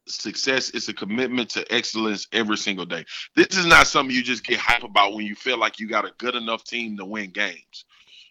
[0.07, 0.71] success.
[0.71, 3.05] It's a commitment to excellence every single day.
[3.35, 6.05] This is not something you just get hype about when you feel like you got
[6.05, 7.85] a good enough team to win games.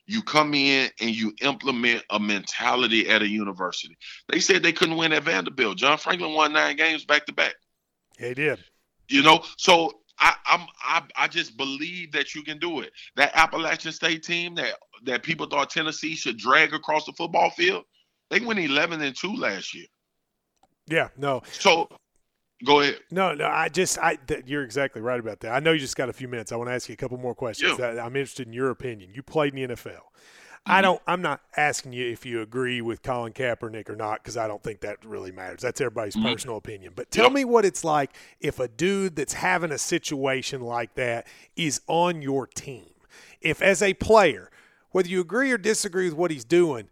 [0.08, 3.96] You come in and you implement a mentality at a university.
[4.30, 5.76] They said they couldn't win at Vanderbilt.
[5.76, 7.54] John Franklin won nine games back to back.
[8.18, 8.58] He did.
[9.10, 12.90] You know, so I, I'm I, I just believe that you can do it.
[13.16, 17.84] That Appalachian State team that that people thought Tennessee should drag across the football field,
[18.30, 19.86] they went 11 and two last year.
[20.86, 21.08] Yeah.
[21.18, 21.42] No.
[21.52, 21.86] So
[22.64, 22.98] go ahead.
[23.10, 25.52] No, no, I just, I, th- you're exactly right about that.
[25.52, 26.52] I know you just got a few minutes.
[26.52, 27.78] I want to ask you a couple more questions.
[27.78, 27.92] Yeah.
[27.94, 29.10] That I'm interested in your opinion.
[29.14, 29.92] You played in the NFL.
[29.92, 30.72] Mm-hmm.
[30.72, 31.00] I don't.
[31.06, 34.62] I'm not asking you if you agree with Colin Kaepernick or not because I don't
[34.62, 35.62] think that really matters.
[35.62, 36.24] That's everybody's Mhm.
[36.32, 36.92] personal opinion.
[36.96, 37.32] But tell Yep.
[37.32, 42.20] me what it's like if a dude that's having a situation like that is on
[42.22, 42.90] your team.
[43.40, 44.50] If as a player,
[44.90, 46.88] whether you agree or disagree with what he's doing,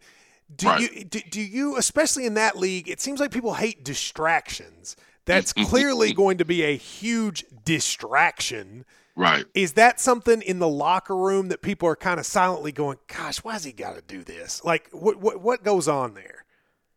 [0.55, 0.79] do Right.
[0.93, 2.87] you do, do you especially in that league?
[2.87, 4.95] It seems like people hate distractions.
[5.27, 8.85] That's clearly going to be a huge distraction.
[9.15, 9.45] Right.
[9.53, 13.37] Is that something in the locker room that people are kind of silently going, "Gosh,
[13.39, 16.45] why's he got to do this?" Like, what what what goes on there?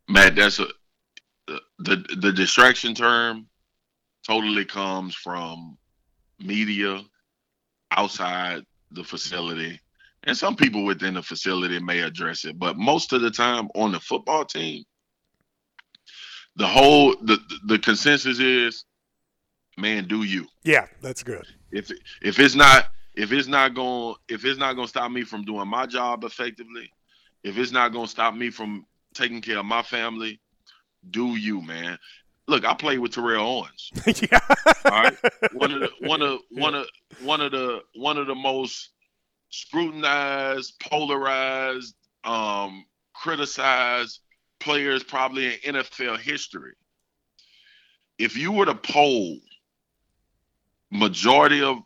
[0.09, 0.67] Matt, that's a
[1.47, 3.47] the, the the distraction term
[4.27, 5.77] totally comes from
[6.39, 7.03] media
[7.91, 9.81] outside the facility.
[10.25, 13.93] And some people within the facility may address it, but most of the time on
[13.93, 14.85] the football team,
[16.57, 18.85] the whole the the consensus is,
[19.77, 20.47] man, do you.
[20.65, 21.47] Yeah, that's good.
[21.71, 21.91] If
[22.23, 25.45] if it's not if it's not going if it's not going to stop me from
[25.45, 26.91] doing my job effectively,
[27.43, 30.41] if it's not going to stop me from taking care of my family,
[31.11, 31.99] do you, man?
[32.47, 34.23] Look, I played with Terrell Owens.
[34.33, 34.41] yeah.
[34.87, 35.17] All right,
[35.53, 36.87] one of the one of one of
[37.23, 38.91] one of the one of the most
[39.51, 41.95] scrutinized, polarized
[42.25, 42.85] um,
[43.15, 44.21] criticized
[44.61, 46.73] players probably in NFL history.
[48.19, 49.39] If you were to poll
[50.91, 51.79] majority of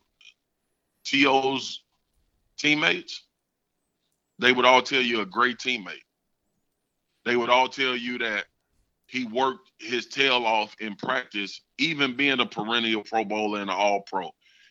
[1.05, 1.83] T.O.'s
[2.59, 3.23] teammates,
[4.39, 6.03] they would all tell you a great teammate.
[7.25, 8.45] They would all tell you that
[9.07, 13.77] he worked his tail off in practice, even being a perennial Pro Bowler and an
[13.77, 14.31] All Pro.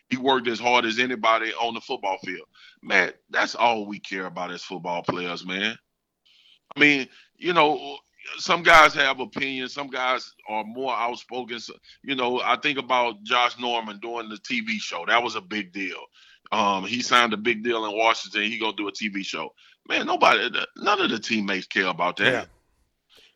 [0.09, 2.47] He worked as hard as anybody on the football field.
[2.81, 5.77] Man, that's all we care about as football players, man.
[6.75, 7.07] I mean,
[7.43, 7.97] you know,
[8.37, 9.73] some guys have opinions.
[9.73, 11.59] Some guys are more outspoken.
[11.59, 15.03] So, you know, I think about Josh Norman doing the TV show.
[15.05, 15.99] That was a big deal.
[16.53, 18.43] Um, he signed a big deal in Washington.
[18.43, 19.53] He gonna do a TV show.
[19.89, 22.31] Man, nobody, none of the teammates care about that.
[22.31, 22.45] Yeah.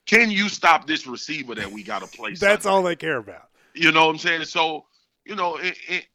[0.05, 2.33] Can you stop this receiver that we got to play?
[2.39, 3.49] That's all they care about.
[3.75, 4.45] You know what I'm saying?
[4.45, 4.85] So,
[5.25, 5.59] you know,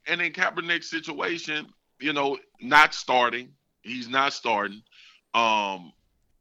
[0.07, 1.67] and in Kaepernick's situation,
[1.99, 3.49] you know, not starting,
[3.83, 4.81] he's not starting.
[5.35, 5.93] Um,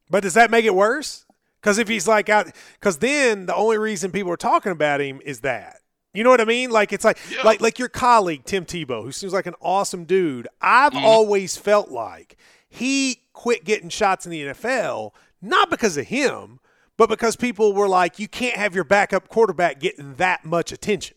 [0.09, 1.27] but does that make it worse?
[1.63, 5.21] Because if he's like out, because then the only reason people are talking about him
[5.25, 5.79] is that.
[6.13, 6.71] You know what I mean?
[6.71, 7.43] Like it's like yeah.
[7.43, 10.49] like like your colleague Tim Tebow, who seems like an awesome dude.
[10.61, 11.05] I've mm-hmm.
[11.05, 12.37] always felt like
[12.69, 16.61] he quit getting shots in the NFL not because of him,
[16.97, 21.17] but because people were like, you can't have your backup quarterback getting that much attention.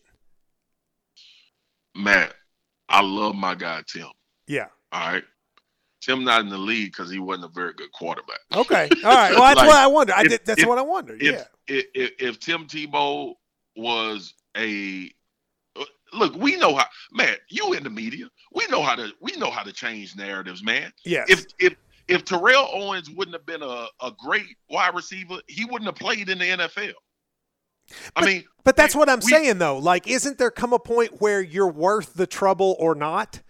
[1.94, 2.28] Man,
[2.88, 4.08] I love my guy Tim.
[4.46, 4.66] Yeah.
[4.92, 5.24] All right.
[6.06, 8.38] Tim not in the league because he wasn't a very good quarterback.
[8.54, 8.88] Okay.
[9.04, 9.32] All right.
[9.32, 10.12] Well, that's like, what I wonder.
[10.14, 11.14] I did, that's if, what I wonder.
[11.14, 11.44] If, yeah.
[11.66, 13.34] If, if, if Tim Tebow
[13.74, 15.10] was a
[15.78, 19.32] uh, look, we know how man, you in the media, we know how to we
[19.36, 20.92] know how to change narratives, man.
[21.04, 21.24] Yeah.
[21.28, 21.74] If if
[22.06, 26.28] if Terrell Owens wouldn't have been a, a great wide receiver, he wouldn't have played
[26.28, 26.92] in the NFL.
[28.14, 29.78] I mean, but that's we, what I'm we, saying though.
[29.78, 33.42] Like, isn't there come a point where you're worth the trouble or not?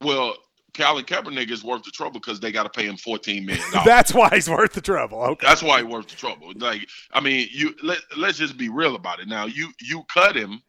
[0.00, 0.34] Well,
[0.74, 3.64] Colin Kaepernick is worth the trouble because they got to pay him fourteen million.
[3.84, 5.20] That's why he's worth the trouble.
[5.22, 6.52] Okay, that's why he's worth the trouble.
[6.56, 9.28] Like, I mean, you let let's just be real about it.
[9.28, 10.62] Now, you you cut him,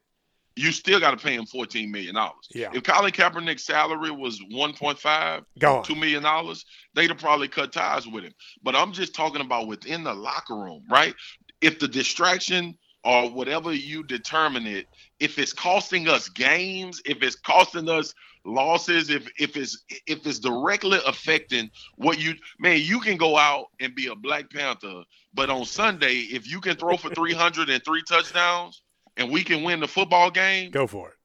[0.55, 2.47] you still got to pay him fourteen million dollars.
[2.53, 2.69] Yeah.
[2.73, 5.43] If Colin Kaepernick's salary was one point five,
[5.83, 8.33] two million dollars, they'd have probably cut ties with him.
[8.61, 11.13] But I'm just talking about within the locker room, right?
[11.61, 14.87] If the distraction or whatever you determine it,
[15.19, 18.13] if it's costing us games, if it's costing us
[18.45, 23.67] losses, if if it's if it's directly affecting what you man, you can go out
[23.79, 28.81] and be a Black Panther, but on Sunday, if you can throw for 303 touchdowns
[29.17, 31.15] and we can win the football game, go for it.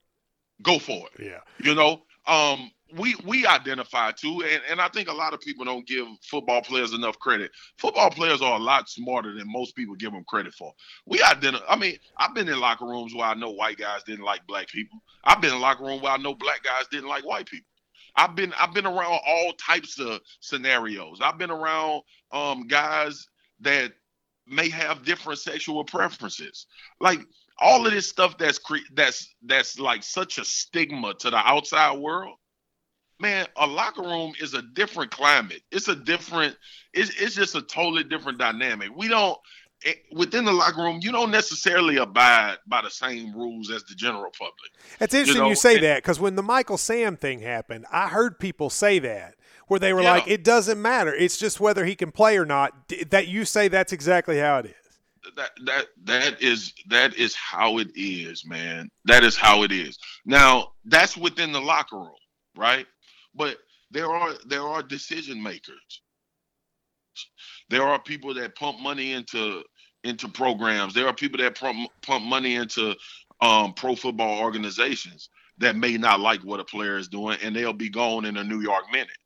[0.62, 1.24] Go for it.
[1.24, 1.40] Yeah.
[1.60, 5.64] You know, um, we we identify too, and, and I think a lot of people
[5.64, 7.50] don't give football players enough credit.
[7.76, 10.72] Football players are a lot smarter than most people give them credit for.
[11.06, 11.64] We identify.
[11.68, 14.68] I mean, I've been in locker rooms where I know white guys didn't like black
[14.68, 14.98] people.
[15.24, 17.66] I've been in locker room where I know black guys didn't like white people.
[18.16, 21.20] I've been I've been around all types of scenarios.
[21.22, 23.28] I've been around um, guys
[23.60, 23.92] that
[24.46, 26.66] may have different sexual preferences.
[27.00, 27.20] Like
[27.60, 31.98] all of this stuff that's cre- that's that's like such a stigma to the outside
[31.98, 32.36] world
[33.20, 35.62] man, a locker room is a different climate.
[35.70, 36.56] It's a different,
[36.92, 38.90] it's, it's just a totally different dynamic.
[38.96, 39.38] We don't,
[39.82, 43.84] it, eh, within the locker room, you don't necessarily abide by the same rules as
[43.84, 44.72] the general public.
[45.00, 45.48] It's interesting you, know?
[45.50, 48.98] you say and, that because when the Michael Sam thing happened, I heard people say
[49.00, 49.34] that
[49.68, 50.12] where they were yeah.
[50.12, 51.14] like, it doesn't matter.
[51.14, 52.88] It's just whether he can play or not.
[53.10, 54.72] That you say that's exactly how it is.
[55.36, 58.90] That that that is that is how it is, man.
[59.04, 59.98] That is how it is.
[60.24, 62.16] Now that's within the locker room,
[62.56, 62.86] right?
[63.34, 63.58] But
[63.90, 66.02] there are there are decision makers.
[67.70, 69.62] There are people that pump money into
[70.04, 70.94] into programs.
[70.94, 72.94] There are people that pump, pump money into
[73.40, 77.72] um, pro football organizations that may not like what a player is doing, and they'll
[77.72, 79.18] be gone in a New York minute.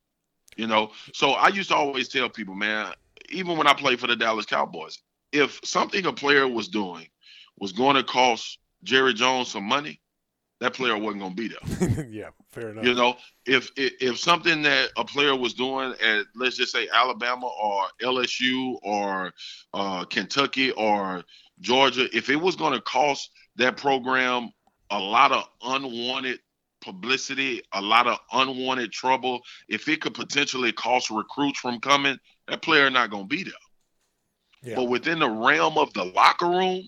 [0.57, 2.93] You know, so I used to always tell people, man,
[3.31, 4.99] even when I played for the Dallas Cowboys,
[5.33, 7.07] if something a player was doing
[7.59, 10.01] was going to cost Jerry Jones some money,
[10.63, 12.07] that player wasn't going to be there.
[12.11, 12.85] yeah, fair enough.
[12.85, 16.89] You know, if, if, if something that a player was doing at let's just say
[16.95, 19.33] Alabama or LSU or
[19.75, 21.25] uh, Kentucky or
[21.61, 24.51] Georgia, if it was going to cost that program
[24.91, 26.39] a lot of unwanted
[26.81, 32.63] publicity, a lot of unwanted trouble, if it could potentially cost recruits from coming, that
[32.63, 33.53] player not going to be there.
[34.63, 34.77] Yeah.
[34.77, 36.87] But within the realm of the locker room,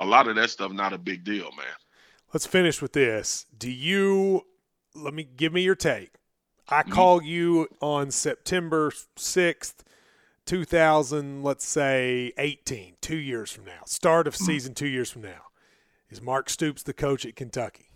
[0.00, 1.66] a lot of that stuff not a big deal, man.
[2.32, 3.46] Let's finish with this.
[3.56, 4.44] Do you
[4.94, 6.12] let me give me your take.
[6.68, 6.92] I mm-hmm.
[6.92, 9.74] call you on September 6th,
[10.46, 13.82] 2000, let's say 18, 2 years from now.
[13.86, 14.44] Start of mm-hmm.
[14.44, 15.46] season 2 years from now.
[16.10, 17.90] Is Mark Stoops the coach at Kentucky?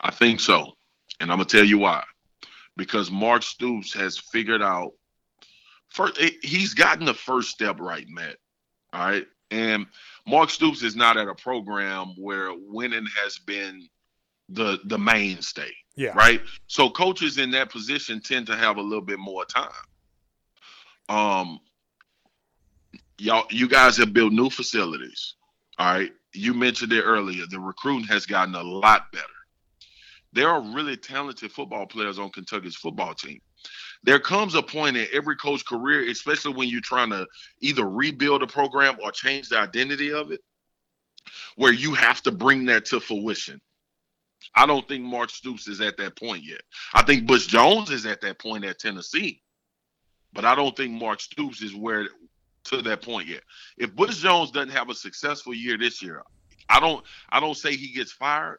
[0.00, 0.72] I think so.
[1.20, 2.02] And I'm going to tell you why.
[2.76, 4.92] Because Mark Stoops has figured out
[5.90, 8.36] first he's gotten the first step right, Matt.
[8.94, 9.26] All right.
[9.52, 9.86] And
[10.26, 13.86] Mark Stoops is not at a program where winning has been
[14.48, 15.70] the the mainstay.
[15.94, 16.12] Yeah.
[16.16, 16.40] Right.
[16.66, 19.70] So coaches in that position tend to have a little bit more time.
[21.08, 21.60] Um
[23.18, 25.34] y'all you guys have built new facilities.
[25.78, 26.12] All right.
[26.32, 27.44] You mentioned it earlier.
[27.48, 29.26] The recruiting has gotten a lot better.
[30.32, 33.40] There are really talented football players on Kentucky's football team
[34.02, 37.26] there comes a point in every coach career, especially when you're trying to
[37.60, 40.40] either rebuild a program or change the identity of it,
[41.56, 43.60] where you have to bring that to fruition.
[44.54, 46.62] I don't think Mark Stoops is at that point yet.
[46.92, 49.40] I think Butch Jones is at that point at Tennessee,
[50.32, 52.08] but I don't think Mark Stoops is where
[52.64, 53.42] to that point yet.
[53.78, 56.22] If Butch Jones doesn't have a successful year this year,
[56.68, 58.58] I don't I don't say he gets fired,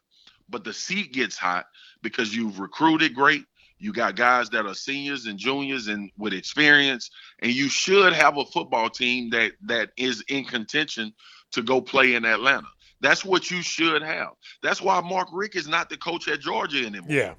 [0.50, 1.66] but the seat gets hot
[2.02, 3.46] because you've recruited great,
[3.84, 8.38] you got guys that are seniors and juniors and with experience, and you should have
[8.38, 11.14] a football team that that is in contention
[11.52, 12.70] to go play in Atlanta.
[13.02, 14.30] That's what you should have.
[14.62, 17.12] That's why Mark Richt is not the coach at Georgia anymore.
[17.12, 17.34] Yeah.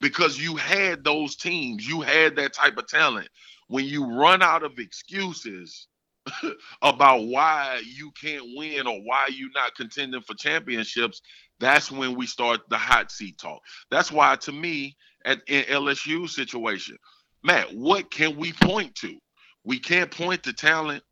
[0.00, 3.28] Because you had those teams, you had that type of talent.
[3.68, 5.86] When you run out of excuses
[6.82, 11.22] about why you can't win or why you're not contending for championships,
[11.60, 13.60] that's when we start the hot seat talk.
[13.92, 14.96] That's why, to me,
[15.28, 16.96] at in LSU situation.
[17.44, 19.16] Matt, what can we point to?
[19.64, 21.04] We can't point to talent.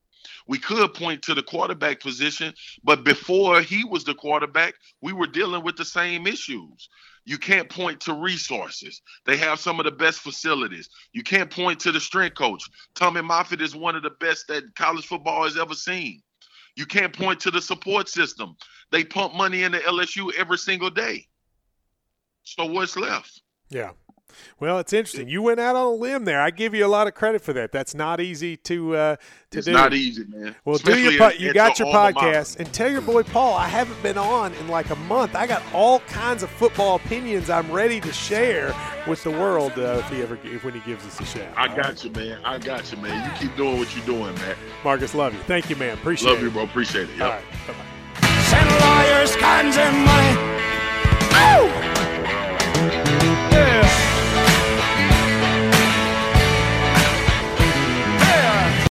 [0.48, 5.26] We could point to the quarterback position, but before he was the quarterback, we were
[5.26, 6.88] dealing with the same issues.
[7.24, 9.02] You can't point to resources.
[9.24, 10.88] They have some of the best facilities.
[11.12, 12.62] You can't point to the strength coach.
[12.94, 16.22] Tommy Moffitt is one of the best that college football has ever seen.
[16.76, 18.56] You can't point to the support system.
[18.92, 21.26] They pump money into LSU every single day.
[22.44, 23.42] So what's left?
[23.70, 23.90] Yeah.
[24.60, 25.28] Well, it's interesting.
[25.28, 26.40] You went out on a limb there.
[26.40, 27.72] I give you a lot of credit for that.
[27.72, 29.16] That's not easy to uh,
[29.50, 29.72] to it's do.
[29.72, 30.54] not easy, man.
[30.64, 33.68] Well, Especially do your po- you got your podcast and tell your boy Paul I
[33.68, 35.34] haven't been on in like a month.
[35.34, 38.74] I got all kinds of football opinions I'm ready to share
[39.06, 41.48] with the world uh, if he ever if when he gives us a shout.
[41.56, 42.40] I got you, man.
[42.44, 43.30] I got you, man.
[43.30, 44.56] You keep doing what you're doing, man.
[44.84, 45.40] Marcus, love you.
[45.40, 45.94] Thank you, man.
[45.98, 46.44] Appreciate Love it.
[46.44, 46.64] Love you, bro.
[46.64, 47.16] Appreciate it.
[47.18, 47.20] Yep.
[47.20, 47.44] All right.
[47.66, 48.40] Bye-bye.
[48.46, 50.62] Send lawyers, guns, and money.
[51.38, 51.92] Ow!